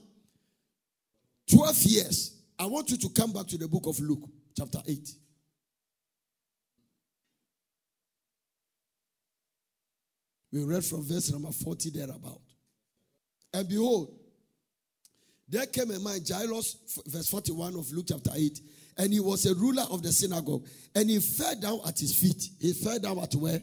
12 1.51 1.83
years 1.83 2.39
I 2.59 2.67
want 2.67 2.91
you 2.91 2.97
to 2.97 3.09
come 3.11 3.33
back 3.33 3.47
to 3.49 3.59
the 3.59 3.69
book 3.69 3.87
of 3.87 4.01
Luke, 4.01 4.29
chapter 4.57 4.81
8. 4.87 5.09
We 10.53 10.65
read 10.65 10.85
from 10.85 11.05
verse 11.05 11.31
number 11.31 11.51
40 11.53 11.91
thereabout. 11.91 12.41
And 13.53 13.69
behold, 13.69 14.15
there 15.49 15.67
came 15.67 15.91
a 15.91 15.99
man, 15.99 16.21
Jairus, 16.27 16.77
verse 17.07 17.29
41 17.29 17.75
of 17.75 17.91
Luke 17.93 18.07
chapter 18.09 18.31
8, 18.35 18.61
and 18.99 19.13
he 19.13 19.21
was 19.21 19.47
a 19.47 19.55
ruler 19.55 19.85
of 19.91 20.03
the 20.03 20.13
synagogue. 20.13 20.67
And 20.95 21.09
he 21.09 21.21
fell 21.21 21.59
down 21.59 21.81
at 21.87 21.99
his 21.99 22.19
feet. 22.19 22.43
He 22.61 22.73
fell 22.73 22.99
down 22.99 23.19
at 23.19 23.35
where? 23.35 23.63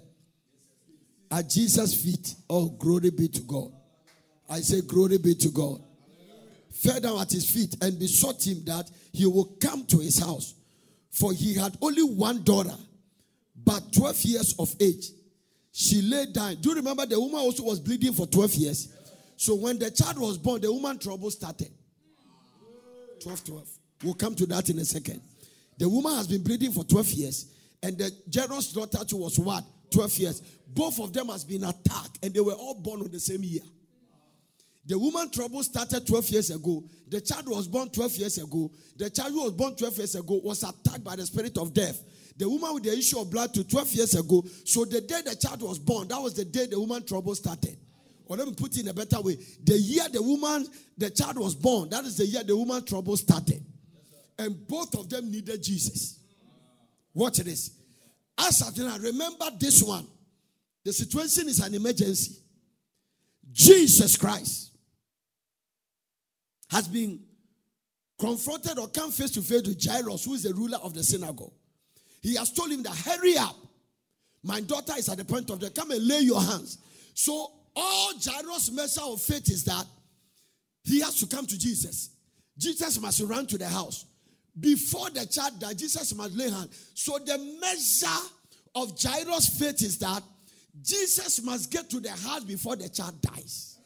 At 1.29 1.49
Jesus' 1.49 2.01
feet. 2.01 2.35
Oh, 2.49 2.69
glory 2.69 3.11
be 3.11 3.27
to 3.27 3.41
God. 3.41 3.71
I 4.49 4.59
say, 4.61 4.81
glory 4.81 5.17
be 5.17 5.35
to 5.35 5.49
God 5.49 5.81
fell 6.75 6.99
down 6.99 7.19
at 7.19 7.31
his 7.31 7.49
feet 7.49 7.75
and 7.81 7.97
besought 7.97 8.45
him 8.45 8.63
that 8.65 8.89
he 9.13 9.25
would 9.25 9.59
come 9.61 9.85
to 9.85 9.97
his 9.99 10.19
house. 10.19 10.53
For 11.09 11.31
he 11.31 11.55
had 11.55 11.77
only 11.81 12.03
one 12.03 12.43
daughter, 12.43 12.75
but 13.55 13.93
12 13.93 14.21
years 14.23 14.55
of 14.59 14.75
age. 14.81 15.07
She 15.77 16.01
lay 16.01 16.27
down. 16.27 16.55
Do 16.55 16.69
you 16.69 16.75
remember 16.75 17.05
the 17.05 17.19
woman 17.19 17.41
also 17.41 17.63
was 17.63 17.81
bleeding 17.81 18.13
for 18.13 18.25
12 18.25 18.55
years? 18.55 18.87
So 19.35 19.55
when 19.55 19.77
the 19.77 19.91
child 19.91 20.17
was 20.17 20.37
born, 20.37 20.61
the 20.61 20.71
woman 20.71 20.97
trouble 20.97 21.29
started. 21.29 21.69
12, 23.21 23.43
12. 23.43 23.69
We'll 24.01 24.13
come 24.13 24.35
to 24.35 24.45
that 24.45 24.69
in 24.69 24.79
a 24.79 24.85
second. 24.85 25.21
The 25.77 25.89
woman 25.89 26.13
has 26.15 26.27
been 26.27 26.43
bleeding 26.43 26.71
for 26.71 26.85
12 26.85 27.07
years, 27.11 27.47
and 27.83 27.97
the 27.97 28.09
Jairus' 28.33 28.71
daughter 28.71 29.17
was 29.17 29.37
what? 29.37 29.65
12 29.91 30.17
years. 30.19 30.41
Both 30.65 30.97
of 31.01 31.11
them 31.11 31.27
has 31.27 31.43
been 31.43 31.65
attacked, 31.65 32.19
and 32.23 32.33
they 32.33 32.39
were 32.39 32.53
all 32.53 32.75
born 32.75 33.01
on 33.01 33.11
the 33.11 33.19
same 33.19 33.43
year. 33.43 33.63
The 34.85 34.97
woman 34.97 35.29
trouble 35.29 35.61
started 35.61 36.07
12 36.07 36.29
years 36.29 36.51
ago. 36.51 36.85
The 37.09 37.19
child 37.19 37.49
was 37.49 37.67
born 37.67 37.89
12 37.89 38.15
years 38.15 38.37
ago. 38.37 38.71
The 38.95 39.09
child 39.09 39.33
who 39.33 39.43
was 39.43 39.51
born 39.51 39.75
12 39.75 39.97
years 39.97 40.15
ago 40.15 40.39
was 40.41 40.63
attacked 40.63 41.03
by 41.03 41.17
the 41.17 41.25
spirit 41.25 41.57
of 41.57 41.73
death. 41.73 42.01
The 42.37 42.49
woman 42.49 42.73
with 42.73 42.83
the 42.83 42.97
issue 42.97 43.19
of 43.19 43.29
blood 43.29 43.53
to 43.53 43.63
12 43.63 43.93
years 43.93 44.15
ago. 44.15 44.43
So 44.65 44.83
the 44.85 45.01
day 45.01 45.21
the 45.23 45.35
child 45.35 45.61
was 45.61 45.79
born, 45.79 46.07
that 46.09 46.21
was 46.21 46.33
the 46.33 46.45
day 46.45 46.65
the 46.65 46.79
woman 46.79 47.05
trouble 47.05 47.33
started. 47.35 47.77
Or 48.25 48.35
let 48.35 48.47
me 48.47 48.53
put 48.53 48.75
it 48.75 48.81
in 48.81 48.87
a 48.87 48.93
better 48.93 49.21
way. 49.21 49.37
The 49.63 49.77
year 49.77 50.03
the 50.11 50.21
woman, 50.21 50.67
the 50.97 51.09
child 51.09 51.37
was 51.37 51.55
born, 51.55 51.89
that 51.89 52.03
is 52.05 52.17
the 52.17 52.25
year 52.25 52.43
the 52.43 52.57
woman 52.57 52.83
trouble 52.83 53.15
started. 53.15 53.63
And 54.37 54.67
both 54.67 54.95
of 54.95 55.09
them 55.09 55.31
needed 55.31 55.63
Jesus. 55.63 56.19
Watch 57.13 57.37
this. 57.37 57.71
As 58.37 58.77
now, 58.77 58.97
remember 58.97 59.45
this 59.57 59.81
one. 59.81 60.05
The 60.83 60.91
situation 60.91 61.47
is 61.47 61.59
an 61.59 61.73
emergency. 61.73 62.41
Jesus 63.51 64.17
Christ 64.17 64.71
has 66.69 66.87
been 66.87 67.19
confronted 68.19 68.77
or 68.77 68.89
come 68.89 69.11
face 69.11 69.31
to 69.31 69.41
face 69.41 69.61
with 69.61 69.81
Jairus, 69.81 70.25
who 70.25 70.33
is 70.33 70.43
the 70.43 70.53
ruler 70.53 70.77
of 70.83 70.93
the 70.93 71.03
synagogue. 71.03 71.53
He 72.25 72.33
has 72.37 72.51
told 72.51 72.71
him 72.71 72.81
that, 72.81 72.95
hurry 72.95 73.37
up. 73.37 73.55
My 74.41 74.59
daughter 74.59 74.93
is 74.97 75.07
at 75.09 75.19
the 75.19 75.25
point 75.25 75.47
of 75.51 75.59
death. 75.59 75.75
Come 75.75 75.91
and 75.91 76.07
lay 76.07 76.21
your 76.21 76.41
hands. 76.41 76.79
So, 77.13 77.51
all 77.75 78.13
Jairus' 78.19 78.71
measure 78.71 79.01
of 79.03 79.21
faith 79.21 79.47
is 79.51 79.63
that 79.65 79.85
he 80.83 81.01
has 81.01 81.19
to 81.19 81.27
come 81.27 81.45
to 81.45 81.55
Jesus. 81.55 82.09
Jesus 82.57 82.99
must 82.99 83.21
run 83.21 83.45
to 83.45 83.59
the 83.59 83.67
house. 83.67 84.05
Before 84.59 85.11
the 85.11 85.27
child 85.27 85.59
died, 85.59 85.77
Jesus 85.77 86.15
must 86.15 86.33
lay 86.35 86.49
hands. 86.49 86.89
So 86.95 87.19
the 87.19 87.37
measure 87.61 88.27
of 88.73 88.99
Jairus' 88.99 89.59
faith 89.59 89.83
is 89.83 89.99
that 89.99 90.23
Jesus 90.81 91.43
must 91.43 91.69
get 91.69 91.91
to 91.91 91.99
the 91.99 92.09
house 92.09 92.43
before 92.43 92.75
the 92.75 92.89
child 92.89 93.21
dies. 93.21 93.77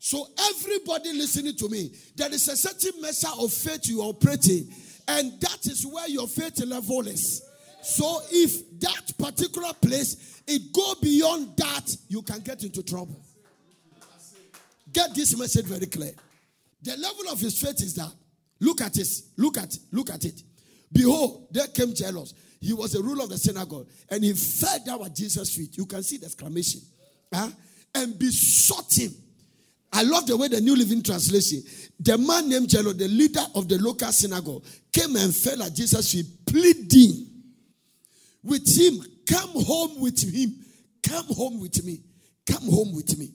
So 0.00 0.26
everybody 0.48 1.12
listening 1.12 1.54
to 1.56 1.68
me, 1.68 1.94
there 2.16 2.32
is 2.32 2.48
a 2.48 2.56
certain 2.56 3.00
measure 3.00 3.28
of 3.38 3.52
faith 3.52 3.86
you 3.86 4.00
are 4.00 4.08
operating, 4.08 4.72
and 5.10 5.40
that 5.40 5.66
is 5.66 5.86
where 5.86 6.08
your 6.08 6.28
faith 6.28 6.64
level 6.64 7.06
is. 7.06 7.42
So 7.82 8.20
if 8.30 8.80
that 8.80 9.12
particular 9.18 9.72
place 9.74 10.42
it 10.46 10.72
go 10.72 10.94
beyond 11.00 11.56
that, 11.56 11.96
you 12.08 12.22
can 12.22 12.40
get 12.40 12.62
into 12.64 12.82
trouble. 12.82 13.20
Get 14.92 15.14
this 15.14 15.38
message 15.38 15.66
very 15.66 15.86
clear. 15.86 16.12
The 16.82 16.96
level 16.96 17.30
of 17.30 17.40
his 17.40 17.60
faith 17.60 17.80
is 17.82 17.94
that. 17.94 18.12
Look 18.60 18.80
at 18.80 18.94
this. 18.94 19.30
Look 19.36 19.58
at 19.58 19.76
look 19.92 20.10
at 20.10 20.24
it. 20.24 20.42
Behold, 20.92 21.46
there 21.50 21.68
came 21.68 21.94
Jairus. 21.96 22.34
He 22.60 22.72
was 22.72 22.92
the 22.92 23.02
ruler 23.02 23.24
of 23.24 23.30
the 23.30 23.38
synagogue, 23.38 23.88
and 24.10 24.22
he 24.22 24.32
fell 24.32 24.78
down 24.84 25.04
at 25.04 25.14
Jesus' 25.14 25.54
feet. 25.54 25.76
You 25.76 25.86
can 25.86 26.02
see 26.02 26.18
the 26.18 26.26
exclamation. 26.26 26.80
Huh? 27.32 27.48
And 27.94 28.18
besought 28.18 28.92
him. 28.92 29.12
I 29.92 30.02
love 30.02 30.26
the 30.26 30.36
way 30.36 30.48
the 30.48 30.60
New 30.60 30.76
Living 30.76 31.02
Translation. 31.02 31.62
The 31.98 32.16
man 32.16 32.48
named 32.48 32.70
Jairus, 32.70 32.94
the 32.94 33.08
leader 33.08 33.44
of 33.54 33.68
the 33.68 33.78
local 33.78 34.12
synagogue, 34.12 34.64
came 34.92 35.16
and 35.16 35.34
fell 35.34 35.62
at 35.62 35.74
Jesus' 35.74 36.12
feet, 36.12 36.26
pleading 36.46 37.26
with 38.42 38.66
him, 38.68 39.04
Come 39.30 39.50
home 39.64 40.00
with 40.00 40.20
him. 40.22 40.56
Come 41.02 41.26
home 41.26 41.60
with 41.60 41.84
me. 41.84 42.02
Come 42.50 42.68
home 42.68 42.94
with 42.94 43.16
me. 43.16 43.28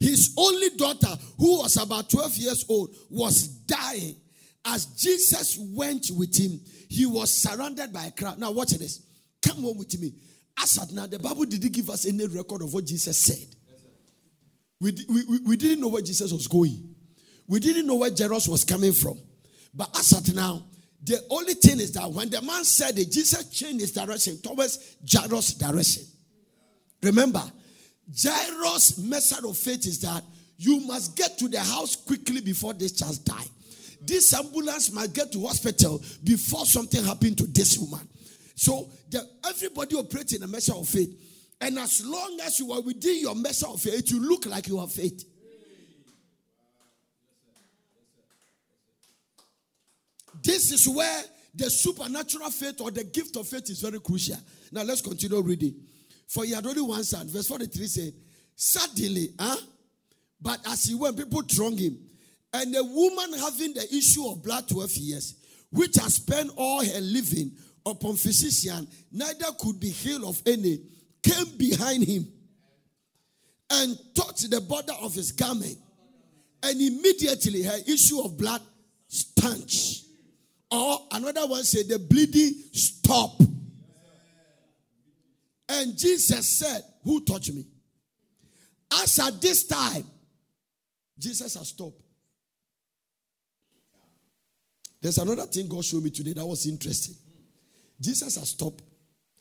His 0.00 0.34
only 0.36 0.70
daughter, 0.70 1.16
who 1.38 1.58
was 1.60 1.76
about 1.76 2.10
12 2.10 2.36
years 2.38 2.64
old, 2.68 2.94
was 3.08 3.46
dying. 3.46 4.16
As 4.64 4.86
Jesus 4.86 5.56
went 5.58 6.10
with 6.10 6.36
him, 6.36 6.60
he 6.88 7.06
was 7.06 7.30
surrounded 7.30 7.92
by 7.92 8.06
a 8.06 8.10
crowd. 8.10 8.38
Now, 8.38 8.50
watch 8.50 8.70
this. 8.70 9.00
Come 9.40 9.62
home 9.62 9.78
with 9.78 9.98
me. 10.00 10.12
As 10.60 10.78
at 10.78 10.90
now, 10.90 11.06
the 11.06 11.20
Bible 11.20 11.44
didn't 11.44 11.72
give 11.72 11.88
us 11.90 12.06
any 12.06 12.26
record 12.26 12.62
of 12.62 12.74
what 12.74 12.84
Jesus 12.84 13.16
said. 13.18 13.54
We, 14.82 14.92
we, 15.08 15.38
we 15.46 15.56
didn't 15.56 15.80
know 15.80 15.88
where 15.88 16.02
Jesus 16.02 16.32
was 16.32 16.48
going. 16.48 16.92
We 17.46 17.60
didn't 17.60 17.86
know 17.86 17.94
where 17.94 18.10
Jairus 18.10 18.48
was 18.48 18.64
coming 18.64 18.92
from. 18.92 19.16
But 19.72 19.96
as 19.96 20.12
at 20.12 20.34
now, 20.34 20.64
the 21.04 21.20
only 21.30 21.54
thing 21.54 21.78
is 21.78 21.92
that 21.92 22.10
when 22.10 22.28
the 22.30 22.42
man 22.42 22.64
said 22.64 22.98
it, 22.98 23.12
Jesus 23.12 23.48
changed 23.50 23.80
his 23.80 23.92
direction 23.92 24.40
towards 24.42 24.96
Jairus' 25.08 25.54
direction. 25.54 26.02
Remember, 27.00 27.42
Jairus' 28.20 28.98
method 28.98 29.44
of 29.48 29.56
faith 29.56 29.86
is 29.86 30.00
that 30.00 30.24
you 30.56 30.80
must 30.80 31.16
get 31.16 31.38
to 31.38 31.48
the 31.48 31.60
house 31.60 31.94
quickly 31.94 32.40
before 32.40 32.74
this 32.74 32.90
child 32.92 33.24
die. 33.24 33.46
This 34.00 34.34
ambulance 34.34 34.92
must 34.92 35.14
get 35.14 35.30
to 35.30 35.46
hospital 35.46 36.02
before 36.24 36.66
something 36.66 37.04
happened 37.04 37.38
to 37.38 37.46
this 37.46 37.78
woman. 37.78 38.08
So 38.56 38.90
the, 39.10 39.24
everybody 39.48 39.94
operates 39.96 40.32
in 40.32 40.42
a 40.42 40.48
measure 40.48 40.74
of 40.74 40.88
faith. 40.88 41.10
And 41.62 41.78
as 41.78 42.04
long 42.04 42.38
as 42.42 42.58
you 42.58 42.72
are 42.72 42.80
within 42.80 43.20
your 43.20 43.36
measure 43.36 43.68
of 43.68 43.80
faith, 43.80 44.10
you 44.10 44.20
look 44.20 44.46
like 44.46 44.66
you 44.66 44.80
have 44.80 44.90
faith. 44.90 45.24
This 50.42 50.72
is 50.72 50.88
where 50.88 51.22
the 51.54 51.70
supernatural 51.70 52.50
faith 52.50 52.80
or 52.80 52.90
the 52.90 53.04
gift 53.04 53.36
of 53.36 53.46
faith 53.46 53.70
is 53.70 53.80
very 53.80 54.00
crucial. 54.00 54.38
Now 54.72 54.82
let's 54.82 55.02
continue 55.02 55.40
reading. 55.40 55.76
For 56.26 56.44
he 56.44 56.52
had 56.52 56.66
only 56.66 56.82
one 56.82 57.04
son. 57.04 57.28
Verse 57.28 57.46
43 57.46 57.86
said, 57.86 58.12
Suddenly, 58.56 59.28
huh? 59.38 59.56
But 60.40 60.66
as 60.66 60.86
he 60.86 60.96
went, 60.96 61.16
people 61.16 61.42
thronged 61.42 61.78
him. 61.78 61.96
And 62.52 62.74
a 62.74 62.82
woman 62.82 63.38
having 63.38 63.74
the 63.74 63.86
issue 63.94 64.26
of 64.26 64.42
blood 64.42 64.68
12 64.68 64.90
years, 64.96 65.34
which 65.70 65.94
has 66.00 66.14
spent 66.14 66.50
all 66.56 66.84
her 66.84 67.00
living 67.00 67.52
upon 67.86 68.16
physician, 68.16 68.88
neither 69.12 69.46
could 69.60 69.78
be 69.78 69.90
healed 69.90 70.24
of 70.24 70.42
any, 70.44 70.80
came 71.22 71.56
behind 71.56 72.04
him 72.04 72.26
and 73.70 73.98
touched 74.14 74.50
the 74.50 74.60
border 74.60 74.92
of 75.00 75.14
his 75.14 75.32
garment. 75.32 75.76
And 76.62 76.80
immediately 76.80 77.62
her 77.62 77.78
issue 77.86 78.20
of 78.20 78.36
blood 78.36 78.60
stanched. 79.08 80.04
Or 80.70 80.98
another 81.10 81.46
one 81.46 81.64
said, 81.64 81.88
the 81.88 81.98
bleeding 81.98 82.54
stopped. 82.72 83.42
And 85.68 85.96
Jesus 85.96 86.58
said, 86.58 86.82
Who 87.04 87.24
touched 87.24 87.52
me? 87.52 87.66
As 88.92 89.18
at 89.18 89.40
this 89.40 89.66
time, 89.66 90.04
Jesus 91.18 91.54
has 91.54 91.68
stopped. 91.68 92.00
There's 95.00 95.18
another 95.18 95.46
thing 95.46 95.66
God 95.66 95.84
showed 95.84 96.04
me 96.04 96.10
today 96.10 96.34
that 96.34 96.46
was 96.46 96.66
interesting. 96.66 97.16
Jesus 98.00 98.36
has 98.36 98.50
stopped. 98.50 98.82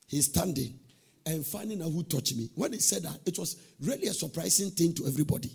He's 0.08 0.26
standing 0.26 0.80
and 1.26 1.46
finding 1.46 1.82
out 1.82 1.92
who 1.92 2.04
touched 2.04 2.36
me. 2.36 2.50
When 2.56 2.74
he 2.74 2.80
said 2.80 3.04
that, 3.04 3.20
it 3.26 3.38
was 3.38 3.56
really 3.80 4.08
a 4.08 4.14
surprising 4.14 4.72
thing 4.72 4.94
to 4.96 5.08
everybody. 5.08 5.52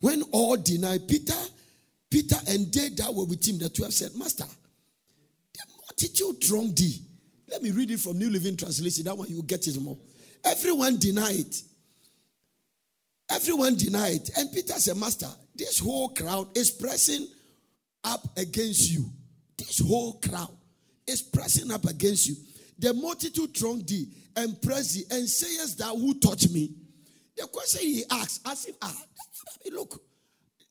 When 0.00 0.22
all 0.32 0.56
denied, 0.56 1.08
Peter, 1.08 1.34
Peter 2.10 2.36
and 2.48 2.72
they 2.72 2.90
that 2.90 3.12
were 3.14 3.24
with 3.24 3.46
him, 3.46 3.58
the 3.58 3.68
12 3.68 3.92
said, 3.92 4.10
Master, 4.16 4.44
the 5.54 5.60
multitude 5.80 6.44
thronged 6.44 6.76
thee. 6.76 7.00
Let 7.48 7.62
me 7.62 7.70
read 7.70 7.90
it 7.90 8.00
from 8.00 8.18
New 8.18 8.30
Living 8.30 8.56
Translation. 8.56 9.04
That 9.04 9.16
one 9.16 9.28
you 9.28 9.42
get 9.42 9.66
it 9.66 9.80
more. 9.80 9.96
Everyone 10.44 10.98
denied. 10.98 11.54
Everyone 13.30 13.76
denied. 13.76 14.28
And 14.36 14.52
Peter 14.52 14.74
said, 14.74 14.96
Master, 14.96 15.28
this 15.54 15.78
whole 15.78 16.10
crowd 16.10 16.56
is 16.56 16.70
pressing 16.70 17.26
up 18.04 18.36
against 18.36 18.92
you. 18.92 19.10
This 19.56 19.78
whole 19.78 20.20
crowd 20.20 20.54
is 21.06 21.22
pressing 21.22 21.70
up 21.70 21.84
against 21.86 22.28
you. 22.28 22.36
The 22.78 22.92
multitude 22.92 23.56
thronged 23.56 23.88
thee 23.88 24.08
and 24.36 24.60
pressed 24.60 24.94
thee 24.94 25.04
and 25.10 25.28
sayest 25.28 25.78
that 25.78 25.88
who 25.88 26.14
touched 26.18 26.50
me. 26.52 26.74
The 27.36 27.46
question 27.46 27.80
he 27.82 28.04
asks, 28.10 28.40
as 28.46 28.66
if, 28.66 28.76
ah, 28.80 28.94
look, 29.72 30.00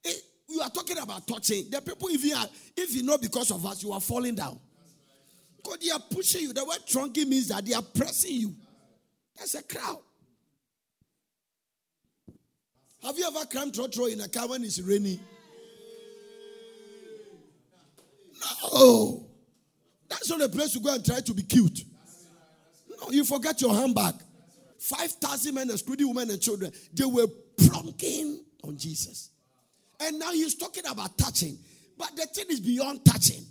eh, 0.06 0.12
you 0.50 0.62
are 0.62 0.70
talking 0.70 0.98
about 0.98 1.28
touching. 1.28 1.70
The 1.70 1.82
people, 1.82 2.08
if 2.10 2.24
you 2.24 2.36
are, 2.36 2.48
if 2.78 2.96
you 2.96 3.04
know 3.04 3.18
because 3.18 3.52
of 3.52 3.66
us, 3.66 3.84
you 3.84 3.92
are 3.92 4.02
falling 4.02 4.36
down. 4.36 4.60
Because 5.58 5.80
they 5.80 5.92
are 5.92 6.00
pushing 6.00 6.42
you. 6.42 6.54
The 6.54 6.64
word 6.64 6.80
thronging 6.88 7.30
means 7.30 7.48
that 7.50 7.66
they 7.66 7.74
are 7.74 7.82
pressing 7.82 8.34
you. 8.34 8.56
That's 9.38 9.56
a 9.56 9.64
crowd. 9.64 10.00
Have 13.04 13.18
you 13.18 13.28
ever 13.28 13.46
climbed 13.46 13.74
trotro 13.74 14.12
in 14.12 14.22
a 14.22 14.28
car 14.28 14.48
when 14.48 14.64
it's 14.64 14.80
raining? 14.82 15.20
No. 18.74 19.28
That's 20.10 20.30
not 20.30 20.42
a 20.42 20.50
place 20.50 20.74
to 20.74 20.80
go 20.80 20.94
and 20.94 21.06
try 21.06 21.20
to 21.20 21.34
be 21.34 21.44
cute. 21.44 21.82
You 23.12 23.24
forget 23.24 23.62
your 23.62 23.74
handbag. 23.74 24.16
5,000 24.80 25.54
men, 25.54 25.70
excluding 25.70 26.08
women 26.08 26.32
and 26.32 26.42
children, 26.42 26.72
they 26.94 27.06
were 27.06 27.28
plunking 27.58 28.44
on 28.64 28.78
Jesus. 28.78 29.32
And 30.00 30.20
now 30.20 30.32
he's 30.32 30.56
talking 30.56 30.86
about 30.86 31.18
touching. 31.18 31.58
But 31.98 32.16
the 32.16 32.26
thing 32.28 32.46
is 32.50 32.60
beyond 32.60 33.06
touching. 33.06 33.46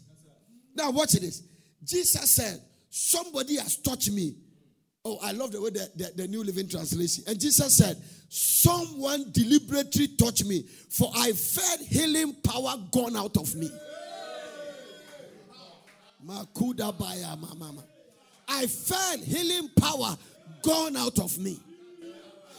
Now, 0.74 0.90
watch 0.90 1.12
this. 1.12 1.42
Jesus 1.82 2.34
said, 2.34 2.60
Somebody 2.90 3.56
has 3.56 3.78
touched 3.78 4.10
me. 4.12 4.36
Oh, 5.04 5.18
I 5.22 5.32
love 5.32 5.52
the 5.52 5.60
way 5.60 5.70
the, 5.70 5.90
the, 5.96 6.12
the, 6.14 6.28
New 6.28 6.44
Living 6.44 6.68
Translation. 6.68 7.24
And 7.26 7.38
Jesus 7.40 7.76
said, 7.76 8.00
Someone 8.28 9.32
deliberately 9.32 10.08
touched 10.08 10.46
me, 10.46 10.64
for 10.90 11.10
I 11.14 11.32
felt 11.32 11.80
healing 11.80 12.34
power 12.42 12.76
gone 12.92 13.16
out 13.16 13.36
of 13.36 13.54
me. 13.54 13.70
Makuda 16.24 16.96
baya 16.98 17.36
mama. 17.36 17.84
I 18.48 18.66
felt 18.66 19.20
healing 19.20 19.70
power 19.78 20.16
gone 20.62 20.96
out 20.96 21.18
of 21.18 21.38
me. 21.38 21.58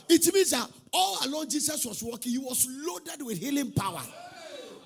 It 0.08 0.34
means 0.34 0.52
that 0.52 0.70
all 0.94 1.18
along 1.26 1.50
Jesus 1.50 1.86
was 1.86 2.02
walking, 2.04 2.32
he 2.34 2.38
was 2.38 2.68
loaded 2.70 3.26
with 3.26 3.40
healing 3.40 3.72
power. 3.72 4.02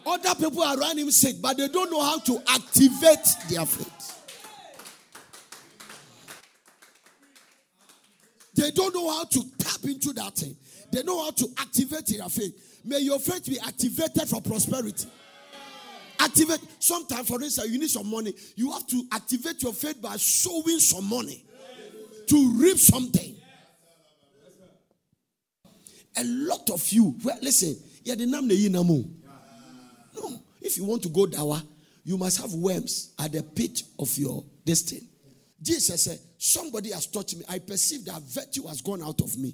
Other 0.05 0.33
people 0.35 0.63
are 0.63 0.79
around 0.79 0.97
him 0.97 1.11
sick, 1.11 1.35
but 1.41 1.57
they 1.57 1.67
don't 1.67 1.91
know 1.91 2.01
how 2.01 2.19
to 2.19 2.41
activate 2.47 3.27
their 3.49 3.65
faith. 3.65 4.15
They 8.55 8.71
don't 8.71 8.93
know 8.93 9.09
how 9.09 9.23
to 9.25 9.43
tap 9.57 9.83
into 9.83 10.13
that 10.13 10.35
thing. 10.35 10.55
They 10.91 11.03
know 11.03 11.23
how 11.23 11.31
to 11.31 11.47
activate 11.59 12.07
their 12.07 12.27
faith. 12.27 12.81
May 12.83 12.99
your 12.99 13.19
faith 13.19 13.45
be 13.45 13.59
activated 13.59 14.27
for 14.27 14.41
prosperity. 14.41 15.07
Activate. 16.19 16.59
Sometimes, 16.79 17.27
for 17.27 17.41
instance, 17.41 17.69
you 17.69 17.79
need 17.79 17.89
some 17.89 18.09
money. 18.09 18.33
You 18.55 18.71
have 18.71 18.85
to 18.87 19.03
activate 19.11 19.63
your 19.63 19.73
faith 19.73 20.01
by 20.01 20.17
sowing 20.17 20.79
some 20.79 21.05
money 21.05 21.45
to 22.27 22.53
reap 22.57 22.77
something. 22.77 23.35
A 26.17 26.23
lot 26.23 26.69
of 26.69 26.87
you, 26.91 27.15
well, 27.23 27.37
listen, 27.41 27.77
yeah, 28.03 28.15
the 28.15 28.25
name 28.25 28.47
No, 30.15 30.41
if 30.61 30.77
you 30.77 30.83
want 30.83 31.03
to 31.03 31.09
go 31.09 31.25
dawa, 31.25 31.65
you 32.03 32.17
must 32.17 32.41
have 32.41 32.53
worms 32.53 33.13
at 33.19 33.31
the 33.31 33.43
pit 33.43 33.83
of 33.97 34.15
your 34.17 34.43
destiny. 34.65 35.07
Jesus 35.61 36.03
said, 36.03 36.19
Somebody 36.37 36.91
has 36.91 37.07
touched 37.07 37.37
me. 37.37 37.43
I 37.47 37.59
perceive 37.59 38.05
that 38.05 38.21
virtue 38.23 38.65
has 38.67 38.81
gone 38.81 39.01
out 39.03 39.21
of 39.21 39.37
me. 39.37 39.53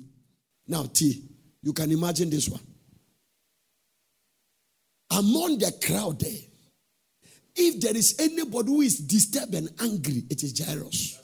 Now, 0.67 0.83
T, 0.83 1.23
you 1.61 1.73
can 1.73 1.91
imagine 1.91 2.29
this 2.29 2.47
one. 2.47 2.61
among 5.11 5.57
the 5.59 5.71
crowd 5.85 6.19
there, 6.19 6.31
if 7.55 7.79
there 7.79 7.95
is 7.95 8.15
anybody 8.19 8.69
who 8.69 8.81
is 8.81 8.97
disturbed 8.99 9.53
and 9.53 9.69
angry, 9.79 10.23
it 10.29 10.43
is 10.43 10.59
Jairus. 10.59 11.21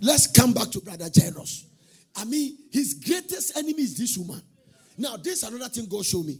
Let's 0.00 0.26
come 0.28 0.52
back 0.52 0.70
to 0.70 0.80
Brother 0.80 1.08
Jairus. 1.14 1.66
I 2.16 2.24
mean, 2.24 2.56
his 2.70 2.94
greatest 2.94 3.56
enemy 3.56 3.82
is 3.82 3.96
this 3.96 4.16
woman. 4.16 4.42
Now, 4.96 5.16
this 5.16 5.42
is 5.42 5.42
another 5.44 5.68
thing 5.68 5.86
God 5.86 6.04
showed 6.04 6.26
me. 6.26 6.38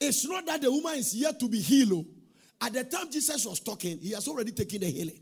It's 0.00 0.26
not 0.26 0.44
that 0.46 0.60
the 0.60 0.70
woman 0.70 0.94
is 0.94 1.14
yet 1.14 1.38
to 1.40 1.48
be 1.48 1.60
healed. 1.60 1.92
oh. 1.92 2.06
At 2.66 2.72
the 2.72 2.84
time 2.84 3.10
Jesus 3.10 3.44
was 3.46 3.60
talking, 3.60 3.98
he 3.98 4.12
has 4.12 4.26
already 4.28 4.52
taken 4.52 4.80
the 4.80 4.86
healing. 4.86 5.20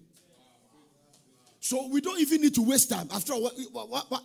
So 1.60 1.88
we 1.88 2.00
don't 2.00 2.20
even 2.20 2.42
need 2.42 2.54
to 2.56 2.62
waste 2.62 2.90
time. 2.90 3.08
After 3.12 3.32
all, 3.32 3.50
what, 3.72 3.88
what, 3.88 4.10
what, 4.10 4.24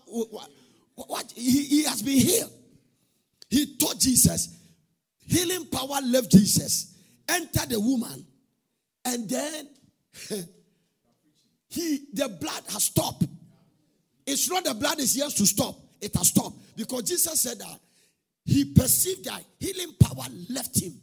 what, 0.95 1.31
he, 1.35 1.63
he 1.63 1.83
has 1.85 2.01
been 2.01 2.19
healed. 2.19 2.51
He 3.49 3.77
told 3.77 3.99
Jesus, 3.99 4.58
healing 5.29 5.65
power 5.67 5.99
left 6.03 6.31
Jesus, 6.31 6.95
entered 7.27 7.69
the 7.69 7.79
woman, 7.79 8.25
and 9.05 9.29
then 9.29 9.69
he 11.69 12.05
the 12.13 12.27
blood 12.27 12.63
has 12.71 12.83
stopped. 12.83 13.25
It's 14.25 14.49
not 14.49 14.63
the 14.63 14.73
blood 14.73 14.99
is 14.99 15.13
here 15.15 15.29
to 15.29 15.45
stop, 15.45 15.75
it 16.01 16.15
has 16.15 16.29
stopped. 16.29 16.57
Because 16.75 17.03
Jesus 17.03 17.41
said 17.41 17.59
that 17.59 17.79
he 18.45 18.65
perceived 18.65 19.25
that 19.25 19.43
healing 19.59 19.93
power 19.99 20.25
left 20.49 20.81
him 20.81 20.99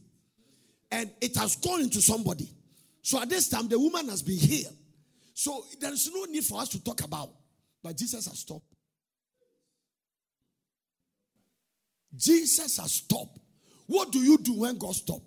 and 0.91 1.11
it 1.21 1.37
has 1.37 1.57
gone 1.57 1.81
into 1.81 2.01
somebody. 2.01 2.49
So 3.03 3.21
at 3.21 3.29
this 3.29 3.49
time, 3.49 3.69
the 3.69 3.79
woman 3.79 4.09
has 4.09 4.23
been 4.23 4.39
healed. 4.39 4.75
So 5.35 5.65
there 5.81 5.93
is 5.93 6.11
no 6.13 6.25
need 6.25 6.45
for 6.45 6.61
us 6.61 6.69
to 6.71 6.83
talk 6.83 7.05
about. 7.05 7.31
But 7.83 7.97
Jesus 7.97 8.27
has 8.27 8.39
stopped. 8.39 8.65
Jesus 12.17 12.79
has 12.79 12.93
stopped. 12.93 13.39
What 13.87 14.11
do 14.13 14.19
you 14.19 14.39
do 14.39 14.61
when 14.61 14.79
God 14.79 14.95
stop? 14.95 15.23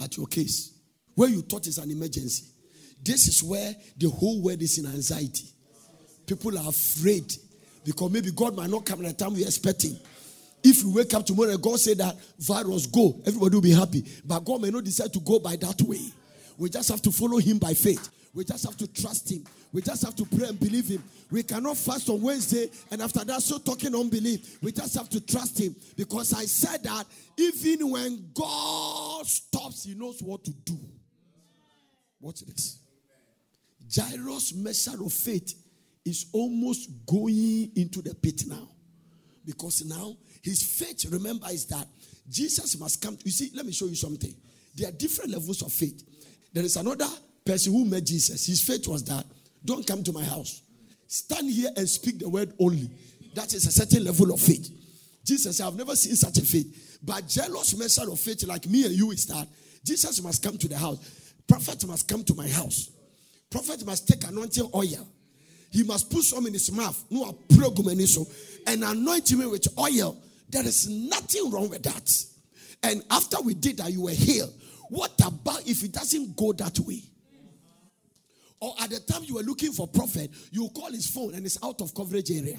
At 0.00 0.16
your 0.16 0.26
case, 0.26 0.72
where 1.14 1.28
you 1.28 1.42
thought 1.42 1.66
is 1.66 1.78
an 1.78 1.90
emergency. 1.90 2.44
This 3.02 3.26
is 3.28 3.42
where 3.42 3.74
the 3.96 4.08
whole 4.08 4.42
world 4.42 4.62
is 4.62 4.78
in 4.78 4.86
anxiety. 4.86 5.48
People 6.26 6.56
are 6.58 6.68
afraid 6.68 7.32
because 7.84 8.10
maybe 8.10 8.30
God 8.30 8.54
might 8.54 8.70
not 8.70 8.84
come 8.84 9.04
at 9.04 9.16
the 9.16 9.24
time 9.24 9.34
we're 9.34 9.46
expecting. 9.46 9.98
If 10.62 10.82
you 10.82 10.92
wake 10.92 11.14
up 11.14 11.24
tomorrow 11.24 11.50
and 11.50 11.62
God 11.62 11.78
say 11.78 11.94
that 11.94 12.16
virus 12.38 12.86
go, 12.86 13.20
everybody 13.26 13.54
will 13.54 13.62
be 13.62 13.72
happy. 13.72 14.04
But 14.24 14.40
God 14.40 14.60
may 14.60 14.70
not 14.70 14.84
decide 14.84 15.12
to 15.14 15.20
go 15.20 15.38
by 15.38 15.56
that 15.56 15.80
way. 15.82 16.00
We 16.56 16.68
just 16.68 16.88
have 16.90 17.00
to 17.02 17.12
follow 17.12 17.38
Him 17.38 17.58
by 17.58 17.74
faith. 17.74 18.10
We 18.34 18.44
just 18.44 18.64
have 18.64 18.76
to 18.76 18.86
trust 18.86 19.30
Him. 19.30 19.44
We 19.72 19.82
just 19.82 20.04
have 20.04 20.14
to 20.16 20.24
pray 20.24 20.48
and 20.48 20.58
believe 20.58 20.88
Him. 20.88 21.02
We 21.30 21.42
cannot 21.42 21.76
fast 21.76 22.08
on 22.08 22.22
Wednesday 22.22 22.70
and 22.90 23.02
after 23.02 23.24
that, 23.24 23.42
so 23.42 23.58
talking 23.58 23.94
unbelief. 23.94 24.58
We 24.62 24.72
just 24.72 24.96
have 24.96 25.08
to 25.10 25.20
trust 25.20 25.58
Him 25.58 25.74
because 25.96 26.32
I 26.32 26.44
said 26.44 26.82
that 26.84 27.04
even 27.36 27.90
when 27.90 28.30
God 28.34 29.26
stops, 29.26 29.84
He 29.84 29.94
knows 29.94 30.22
what 30.22 30.44
to 30.44 30.50
do. 30.50 30.78
Watch 32.20 32.40
this. 32.40 32.78
Jairus' 33.94 34.54
measure 34.54 35.02
of 35.02 35.12
faith 35.12 35.54
is 36.04 36.26
almost 36.32 36.90
going 37.06 37.70
into 37.76 38.02
the 38.02 38.14
pit 38.14 38.42
now. 38.46 38.68
Because 39.44 39.84
now 39.84 40.16
his 40.42 40.62
faith, 40.62 41.10
remember, 41.10 41.46
is 41.50 41.66
that 41.66 41.86
Jesus 42.28 42.78
must 42.78 43.00
come. 43.00 43.16
You 43.24 43.30
see, 43.30 43.50
let 43.54 43.64
me 43.64 43.72
show 43.72 43.86
you 43.86 43.94
something. 43.94 44.34
There 44.74 44.88
are 44.88 44.92
different 44.92 45.30
levels 45.30 45.62
of 45.62 45.72
faith. 45.72 46.02
There 46.52 46.64
is 46.64 46.76
another 46.76 47.08
person 47.48 47.72
who 47.72 47.84
met 47.86 48.04
Jesus. 48.04 48.46
His 48.46 48.60
faith 48.60 48.86
was 48.86 49.02
that 49.04 49.24
don't 49.64 49.86
come 49.86 50.04
to 50.04 50.12
my 50.12 50.22
house. 50.22 50.60
Stand 51.06 51.50
here 51.50 51.70
and 51.76 51.88
speak 51.88 52.18
the 52.18 52.28
word 52.28 52.52
only. 52.60 52.90
That 53.34 53.54
is 53.54 53.66
a 53.66 53.72
certain 53.72 54.04
level 54.04 54.32
of 54.32 54.40
faith. 54.40 54.68
Jesus 55.24 55.56
said, 55.56 55.66
I've 55.66 55.76
never 55.76 55.96
seen 55.96 56.14
such 56.14 56.36
a 56.38 56.42
faith. 56.42 56.98
But 57.02 57.24
Jairus' 57.34 57.76
measure 57.76 58.10
of 58.10 58.20
faith, 58.20 58.44
like 58.46 58.66
me 58.66 58.84
and 58.84 58.94
you, 58.94 59.10
is 59.12 59.26
that 59.26 59.48
Jesus 59.84 60.22
must 60.22 60.42
come 60.42 60.58
to 60.58 60.68
the 60.68 60.76
house. 60.76 61.32
Prophet 61.46 61.86
must 61.86 62.06
come 62.06 62.22
to 62.24 62.34
my 62.34 62.46
house. 62.48 62.90
Prophet 63.50 63.84
must 63.86 64.06
take 64.06 64.28
anointing 64.28 64.70
oil. 64.74 65.08
He 65.70 65.82
must 65.82 66.10
put 66.10 66.24
some 66.24 66.46
in 66.46 66.52
his 66.52 66.70
mouth. 66.70 67.02
No 67.10 67.38
so 68.06 68.22
oh, 68.22 68.26
and 68.66 68.84
anoint 68.84 69.30
him 69.30 69.50
with 69.50 69.66
oil. 69.78 70.18
There 70.50 70.66
is 70.66 70.88
nothing 70.88 71.50
wrong 71.50 71.70
with 71.70 71.82
that. 71.84 72.10
And 72.82 73.02
after 73.10 73.40
we 73.40 73.54
did 73.54 73.78
that, 73.78 73.90
you 73.90 74.02
were 74.02 74.10
healed. 74.10 74.52
What 74.88 75.12
about 75.24 75.66
if 75.66 75.82
it 75.82 75.92
doesn't 75.92 76.36
go 76.36 76.52
that 76.52 76.78
way? 76.80 77.02
Or 78.60 78.74
at 78.80 78.90
the 78.90 79.00
time 79.00 79.22
you 79.24 79.34
were 79.34 79.42
looking 79.42 79.72
for 79.72 79.86
prophet, 79.86 80.30
you 80.50 80.68
call 80.74 80.90
his 80.90 81.06
phone 81.08 81.34
and 81.34 81.46
it's 81.46 81.58
out 81.62 81.80
of 81.80 81.94
coverage 81.94 82.30
area. 82.30 82.58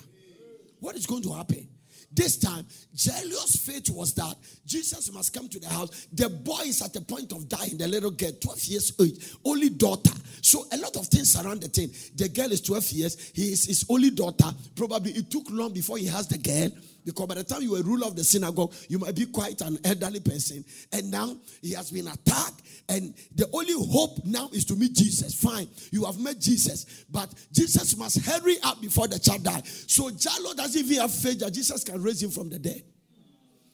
What 0.80 0.96
is 0.96 1.06
going 1.06 1.24
to 1.24 1.34
happen? 1.34 1.68
This 2.12 2.38
time, 2.38 2.66
Jairus' 2.98 3.64
faith 3.64 3.90
was 3.90 4.14
that 4.16 4.36
Jesus 4.66 5.12
must 5.14 5.32
come 5.32 5.48
to 5.48 5.60
the 5.60 5.70
house. 5.70 6.08
The 6.12 6.28
boy 6.28 6.62
is 6.66 6.82
at 6.82 6.94
the 6.94 7.02
point 7.02 7.32
of 7.34 7.48
dying, 7.48 7.78
the 7.78 7.88
little 7.88 8.10
girl, 8.10 8.32
12 8.32 8.64
years 8.64 8.94
old, 9.00 9.12
only 9.46 9.70
daughter. 9.70 10.12
So, 10.42 10.66
a 10.72 10.78
lot 10.78 10.96
of 10.96 11.06
things 11.08 11.36
around 11.40 11.62
the 11.62 11.68
thing. 11.68 11.92
The 12.16 12.30
girl 12.30 12.52
is 12.52 12.62
12 12.62 12.92
years, 12.92 13.32
he 13.36 13.52
is 13.52 13.66
his 13.66 13.86
only 13.90 14.10
daughter. 14.10 14.50
Probably 14.76 15.12
it 15.12 15.30
took 15.30 15.50
long 15.52 15.72
before 15.72 15.98
he 15.98 16.08
has 16.08 16.28
the 16.28 16.40
girl. 16.40 16.70
Because 17.12 17.28
by 17.28 17.36
the 17.36 17.44
time 17.44 17.62
you 17.62 17.72
were 17.72 17.82
ruler 17.82 18.08
of 18.08 18.16
the 18.16 18.24
synagogue, 18.24 18.74
you 18.88 19.00
might 19.00 19.16
be 19.16 19.26
quite 19.26 19.62
an 19.62 19.78
elderly 19.84 20.20
person. 20.20 20.64
And 20.92 21.12
now 21.12 21.36
he 21.62 21.74
has 21.74 21.92
been 21.92 22.08
attacked. 22.08 22.62
And 22.88 23.14
the 23.36 23.50
only 23.54 23.74
hope 23.74 24.26
now 24.26 24.50
is 24.54 24.66
to 24.66 24.76
meet 24.76 24.94
Jesus. 24.94 25.34
Fine, 25.34 25.68
you 25.92 26.06
have 26.06 26.20
met 26.20 26.40
Jesus. 26.40 27.06
But 27.10 27.34
Jesus 27.52 27.98
must 27.98 28.26
hurry 28.26 28.58
up 28.64 28.82
before 28.82 29.08
the 29.08 29.20
child 29.20 29.44
dies. 29.44 29.86
So 29.88 30.04
Jairus 30.06 30.56
doesn't 30.56 30.86
even 30.86 31.02
have 31.02 31.14
faith 31.14 31.40
that 31.40 31.54
Jesus 31.54 31.84
can 31.84 32.02
raise 32.02 32.22
him 32.22 32.32
from 32.32 32.50
the 32.50 32.60
dead. 32.60 32.84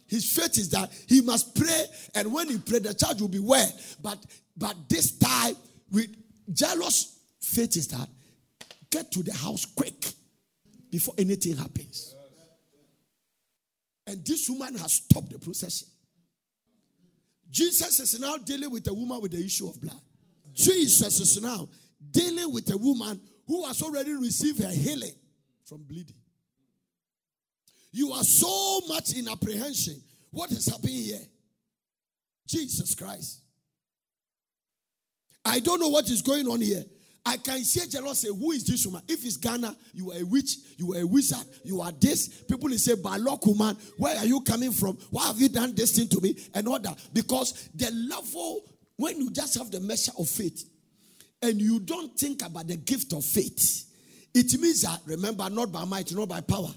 His 0.08 0.32
faith 0.32 0.58
is 0.58 0.70
that 0.70 0.92
he 1.08 1.22
must 1.22 1.56
pray, 1.56 1.86
and 2.14 2.32
when 2.32 2.48
he 2.48 2.60
pray, 2.60 2.80
the 2.80 2.94
child 2.94 3.22
will 3.22 3.28
be 3.28 3.40
well. 3.40 3.72
But 4.02 4.24
but 4.56 4.88
this 4.88 5.18
time, 5.18 5.56
with 5.92 6.16
Jairus' 6.58 7.18
faith 7.42 7.76
is 7.76 7.88
that 7.88 8.08
get 8.92 9.12
to 9.12 9.24
the 9.24 9.34
house 9.34 9.66
quick 9.66 10.06
before 10.92 11.16
anything 11.18 11.58
happens. 11.58 12.15
And 14.08 14.26
this 14.26 14.50
woman 14.50 14.76
has 14.76 14.94
stopped 14.94 15.32
the 15.32 15.40
procession. 15.40 15.88
Jesus 17.50 18.00
is 18.00 18.20
now 18.20 18.38
dealing 18.38 18.72
with 18.72 18.88
a 18.88 18.94
woman 18.94 19.22
with 19.22 19.32
the 19.32 19.44
issue 19.44 19.68
of 19.68 19.80
blood. 19.82 20.00
Jesus 20.54 21.20
is 21.20 21.42
now 21.42 21.68
dealing 22.12 22.54
with 22.54 22.72
a 22.72 22.78
woman 22.78 23.20
who 23.48 23.66
has 23.66 23.82
already 23.82 24.14
received 24.14 24.62
her 24.62 24.70
healing 24.70 25.14
from 25.66 25.84
bleeding. 25.84 26.16
You 27.92 28.12
are 28.12 28.24
so 28.24 28.82
much 28.88 29.14
in 29.16 29.28
apprehension. 29.28 30.02
What 30.32 30.52
is 30.52 30.68
happening 30.68 30.96
here? 30.96 31.22
Jesus 32.48 32.94
Christ. 32.94 33.42
I 35.46 35.60
don't 35.60 35.80
know 35.80 35.90
what 35.90 36.10
is 36.10 36.22
going 36.22 36.48
on 36.48 36.60
here. 36.60 36.84
I 37.26 37.38
can 37.38 37.64
see 37.64 37.82
Jairus 37.92 38.20
say, 38.20 38.28
Who 38.28 38.52
is 38.52 38.66
this 38.66 38.86
woman? 38.86 39.02
If 39.08 39.26
it's 39.26 39.38
Ghana, 39.38 39.76
you 39.94 40.12
are 40.12 40.20
a 40.20 40.24
witch, 40.24 40.58
you 40.78 40.94
are 40.94 41.00
a 41.00 41.08
wizard, 41.08 41.46
you 41.64 41.82
are 41.82 41.92
this. 41.92 42.28
People 42.44 42.70
will 42.70 42.78
say, 42.78 42.94
Balok 42.94 43.48
woman, 43.48 43.76
where 43.98 44.16
are 44.18 44.26
you 44.26 44.42
coming 44.42 44.72
from? 44.72 44.98
Why 45.10 45.28
have 45.28 45.40
you 45.40 45.50
done 45.50 45.74
this 45.74 45.96
thing 45.96 46.08
to 46.10 46.22
me? 46.22 46.38
And 46.54 46.68
all 46.68 46.80
that. 46.80 46.98
Because 47.14 47.70
the 47.74 47.90
level, 47.92 48.62
when 48.98 49.20
you 49.20 49.32
just 49.32 49.58
have 49.58 49.72
the 49.72 49.80
measure 49.80 50.12
of 50.20 50.30
faith 50.30 50.70
and 51.42 51.60
you 51.60 51.80
don't 51.80 52.18
think 52.18 52.46
about 52.46 52.68
the 52.68 52.78
gift 52.78 53.12
of 53.14 53.26
faith, 53.26 53.92
it 54.34 54.60
means 54.60 54.82
that, 54.82 55.00
remember, 55.06 55.50
not 55.50 55.72
by 55.72 55.84
might, 55.86 56.14
not 56.14 56.30
by 56.30 56.42
power. 56.42 56.70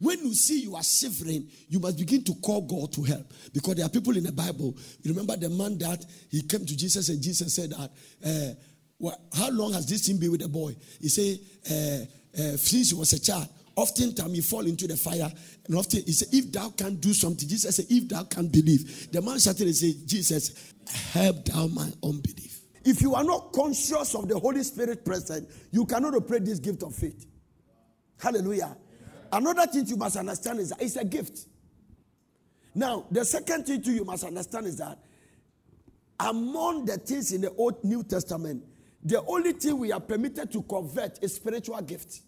When 0.00 0.18
you 0.18 0.34
see 0.34 0.60
you 0.62 0.76
are 0.76 0.82
shivering, 0.82 1.48
you 1.68 1.80
must 1.80 1.96
begin 1.96 2.22
to 2.24 2.34
call 2.34 2.62
God 2.62 2.92
to 2.92 3.02
help. 3.04 3.32
Because 3.54 3.76
there 3.76 3.86
are 3.86 3.88
people 3.88 4.14
in 4.16 4.24
the 4.24 4.32
Bible. 4.32 4.76
Remember 5.04 5.36
the 5.36 5.48
man 5.48 5.78
that 5.78 6.04
he 6.30 6.42
came 6.42 6.66
to 6.66 6.76
Jesus 6.76 7.08
and 7.08 7.22
Jesus 7.22 7.54
said 7.54 7.70
that, 7.70 7.90
uh, 8.26 8.54
well, 8.98 9.20
how 9.36 9.50
long 9.50 9.72
has 9.72 9.86
this 9.86 10.06
thing 10.06 10.18
been 10.18 10.30
with 10.30 10.40
the 10.40 10.48
boy? 10.48 10.76
He 11.00 11.08
said, 11.08 11.38
uh, 11.70 12.40
uh, 12.40 12.56
since 12.56 12.90
he 12.90 12.96
was 12.96 13.12
a 13.12 13.20
child, 13.20 13.48
oftentimes 13.76 14.32
he 14.32 14.40
fall 14.40 14.66
into 14.66 14.86
the 14.86 14.96
fire. 14.96 15.30
And 15.66 15.76
often 15.76 16.02
he 16.04 16.12
said, 16.12 16.28
if 16.32 16.52
thou 16.52 16.70
can 16.70 16.96
do 16.96 17.12
something, 17.12 17.48
Jesus 17.48 17.76
said, 17.76 17.86
if 17.88 18.08
thou 18.08 18.24
can 18.24 18.48
believe. 18.48 19.10
The 19.10 19.20
man 19.20 19.38
shouted 19.38 19.66
and 19.66 19.76
said, 19.76 19.94
Jesus, 20.06 20.72
help 21.12 21.44
thou 21.44 21.66
my 21.68 21.90
unbelief. 22.02 22.60
If 22.84 23.00
you 23.00 23.14
are 23.14 23.24
not 23.24 23.52
conscious 23.52 24.14
of 24.14 24.28
the 24.28 24.38
Holy 24.38 24.62
Spirit 24.62 25.04
present, 25.04 25.48
you 25.70 25.86
cannot 25.86 26.14
operate 26.14 26.44
this 26.44 26.58
gift 26.58 26.82
of 26.82 26.94
faith. 26.94 27.26
Hallelujah. 28.20 28.76
Another 29.32 29.66
thing 29.66 29.86
you 29.86 29.96
must 29.96 30.16
understand 30.16 30.60
is 30.60 30.70
that 30.70 30.82
it's 30.82 30.96
a 30.96 31.04
gift. 31.04 31.46
Now, 32.74 33.06
the 33.10 33.24
second 33.24 33.66
thing 33.66 33.82
too 33.82 33.92
you 33.92 34.04
must 34.04 34.24
understand 34.24 34.66
is 34.66 34.76
that 34.78 34.98
among 36.20 36.84
the 36.84 36.96
things 36.98 37.32
in 37.32 37.40
the 37.40 37.50
Old 37.52 37.82
New 37.84 38.02
Testament, 38.02 38.62
the 39.04 39.22
only 39.26 39.52
thing 39.52 39.78
we 39.78 39.92
are 39.92 40.00
permitted 40.00 40.50
to 40.52 40.62
convert 40.62 41.22
is 41.22 41.34
spiritual 41.34 41.80
gift. 41.82 42.22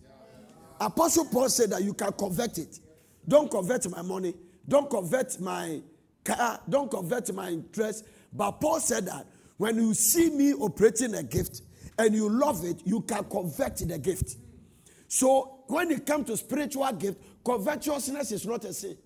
Apostle 0.78 1.24
Paul 1.26 1.48
said 1.48 1.70
that 1.70 1.82
you 1.82 1.94
can 1.94 2.12
convert 2.12 2.58
it. 2.58 2.78
Don't 3.26 3.50
convert 3.50 3.88
my 3.90 4.02
money. 4.02 4.34
Don't 4.68 4.90
convert 4.90 5.40
my 5.40 5.80
car. 6.22 6.60
Don't 6.68 6.90
convert 6.90 7.32
my 7.32 7.48
interest. 7.48 8.04
But 8.32 8.52
Paul 8.60 8.80
said 8.80 9.06
that 9.06 9.26
when 9.56 9.76
you 9.76 9.94
see 9.94 10.28
me 10.30 10.52
operating 10.52 11.14
a 11.14 11.22
gift 11.22 11.62
and 11.98 12.14
you 12.14 12.28
love 12.28 12.62
it, 12.64 12.82
you 12.84 13.00
can 13.00 13.24
convert 13.24 13.76
the 13.78 13.98
gift. 13.98 14.36
So 15.08 15.60
when 15.68 15.90
it 15.90 16.04
comes 16.04 16.26
to 16.26 16.36
spiritual 16.36 16.92
gift, 16.92 17.22
covetousness 17.44 18.32
is 18.32 18.44
not 18.44 18.64
a 18.66 18.74
sin. 18.74 18.98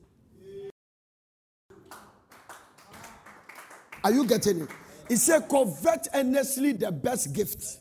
Are 4.02 4.11
you 4.11 4.26
getting 4.26 4.62
it? 4.62 4.68
He 5.11 5.16
said, 5.16 5.49
covet 5.49 6.07
earnestly 6.14 6.70
the 6.70 6.92
best 6.92 7.33
gift. 7.33 7.79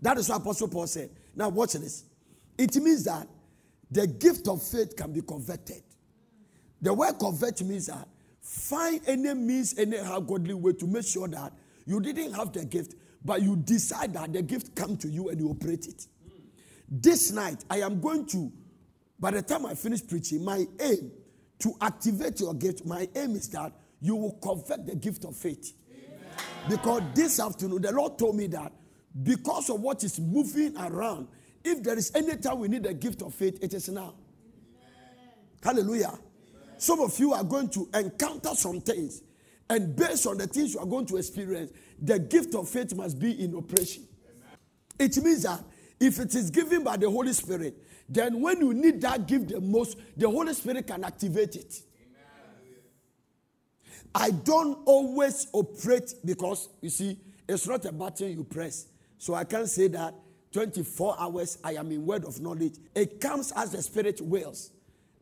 That 0.00 0.16
is 0.16 0.28
what 0.28 0.42
Apostle 0.42 0.68
Paul 0.68 0.86
said. 0.86 1.10
Now, 1.34 1.48
watch 1.48 1.72
this. 1.72 2.04
It 2.56 2.76
means 2.76 3.02
that 3.02 3.26
the 3.90 4.06
gift 4.06 4.46
of 4.46 4.62
faith 4.62 4.94
can 4.94 5.12
be 5.12 5.22
converted. 5.22 5.82
The 6.80 6.94
word 6.94 7.18
convert 7.18 7.60
means 7.62 7.86
that 7.86 8.06
find 8.40 9.00
any 9.08 9.34
means, 9.34 9.76
any 9.76 9.96
how 9.96 10.20
godly 10.20 10.54
way 10.54 10.74
to 10.74 10.86
make 10.86 11.04
sure 11.04 11.26
that 11.26 11.52
you 11.84 11.98
didn't 11.98 12.32
have 12.34 12.52
the 12.52 12.64
gift, 12.64 12.94
but 13.24 13.42
you 13.42 13.56
decide 13.56 14.14
that 14.14 14.32
the 14.32 14.42
gift 14.42 14.76
come 14.76 14.96
to 14.98 15.08
you 15.08 15.30
and 15.30 15.40
you 15.40 15.48
operate 15.48 15.88
it. 15.88 16.06
This 16.88 17.32
night, 17.32 17.64
I 17.70 17.78
am 17.78 18.00
going 18.00 18.24
to, 18.26 18.52
by 19.18 19.32
the 19.32 19.42
time 19.42 19.66
I 19.66 19.74
finish 19.74 20.06
preaching, 20.06 20.44
my 20.44 20.64
aim 20.78 21.10
to 21.58 21.74
activate 21.80 22.38
your 22.38 22.54
gift, 22.54 22.86
my 22.86 23.08
aim 23.16 23.34
is 23.34 23.48
that 23.48 23.72
you 24.00 24.14
will 24.14 24.38
convert 24.40 24.86
the 24.86 24.94
gift 24.94 25.24
of 25.24 25.34
faith. 25.34 25.72
Amen. 26.64 26.76
Because 26.76 27.02
this 27.14 27.40
afternoon, 27.40 27.82
the 27.82 27.92
Lord 27.92 28.18
told 28.18 28.36
me 28.36 28.46
that 28.48 28.72
because 29.22 29.70
of 29.70 29.80
what 29.80 30.02
is 30.04 30.18
moving 30.18 30.76
around, 30.76 31.28
if 31.64 31.82
there 31.82 31.96
is 31.96 32.10
any 32.14 32.36
time 32.36 32.58
we 32.58 32.68
need 32.68 32.82
the 32.84 32.94
gift 32.94 33.22
of 33.22 33.34
faith, 33.34 33.58
it 33.62 33.74
is 33.74 33.88
now. 33.88 34.14
Amen. 34.82 35.34
Hallelujah. 35.62 36.08
Amen. 36.08 36.20
Some 36.78 37.00
of 37.00 37.18
you 37.18 37.32
are 37.32 37.44
going 37.44 37.68
to 37.70 37.88
encounter 37.94 38.54
some 38.54 38.80
things, 38.80 39.22
and 39.68 39.94
based 39.94 40.26
on 40.26 40.38
the 40.38 40.46
things 40.46 40.74
you 40.74 40.80
are 40.80 40.86
going 40.86 41.06
to 41.06 41.16
experience, 41.16 41.72
the 42.00 42.18
gift 42.18 42.54
of 42.54 42.68
faith 42.68 42.94
must 42.94 43.18
be 43.18 43.42
in 43.42 43.54
operation. 43.54 44.06
It 44.98 45.16
means 45.22 45.42
that 45.42 45.64
if 46.00 46.18
it 46.18 46.34
is 46.34 46.50
given 46.50 46.82
by 46.82 46.96
the 46.96 47.08
Holy 47.08 47.32
Spirit, 47.32 47.76
then 48.08 48.40
when 48.40 48.58
you 48.60 48.74
need 48.74 49.00
that 49.02 49.26
gift 49.26 49.48
the 49.48 49.60
most, 49.60 49.96
the 50.16 50.28
Holy 50.28 50.52
Spirit 50.52 50.86
can 50.86 51.04
activate 51.04 51.56
it. 51.56 51.80
I 54.14 54.30
don't 54.30 54.78
always 54.84 55.46
operate 55.52 56.14
because, 56.24 56.68
you 56.80 56.90
see, 56.90 57.18
it's 57.48 57.66
not 57.66 57.84
a 57.84 57.92
button 57.92 58.30
you 58.30 58.44
press. 58.44 58.86
So 59.18 59.34
I 59.34 59.44
can't 59.44 59.68
say 59.68 59.88
that 59.88 60.14
24 60.52 61.16
hours 61.18 61.58
I 61.64 61.74
am 61.74 61.90
in 61.92 62.04
word 62.04 62.24
of 62.24 62.40
knowledge. 62.40 62.74
It 62.94 63.20
comes 63.20 63.52
as 63.56 63.72
the 63.72 63.82
Spirit 63.82 64.20
wills. 64.20 64.70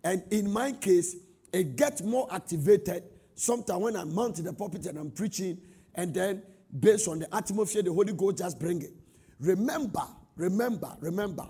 And 0.02 0.22
in 0.30 0.52
my 0.52 0.72
case, 0.72 1.16
it 1.52 1.76
gets 1.76 2.02
more 2.02 2.28
activated 2.32 3.04
sometimes 3.34 3.80
when 3.80 3.96
I 3.96 4.04
mount 4.04 4.36
the 4.36 4.52
pulpit 4.52 4.86
and 4.86 4.98
I'm 4.98 5.10
preaching, 5.10 5.58
and 5.94 6.12
then 6.12 6.42
based 6.78 7.08
on 7.08 7.20
the 7.20 7.34
atmosphere, 7.34 7.82
the 7.82 7.92
Holy 7.92 8.12
Ghost 8.12 8.38
just 8.38 8.58
bring 8.58 8.82
it. 8.82 8.92
Remember, 9.38 10.02
Remember, 10.40 10.96
remember, 11.00 11.46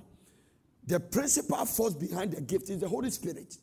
the 0.85 0.99
principal 0.99 1.65
force 1.65 1.95
behind 1.95 2.33
the 2.33 2.41
gift 2.41 2.71
is 2.71 2.81
the 2.81 2.89
Holy 2.89 3.09
Spirit. 3.11 3.57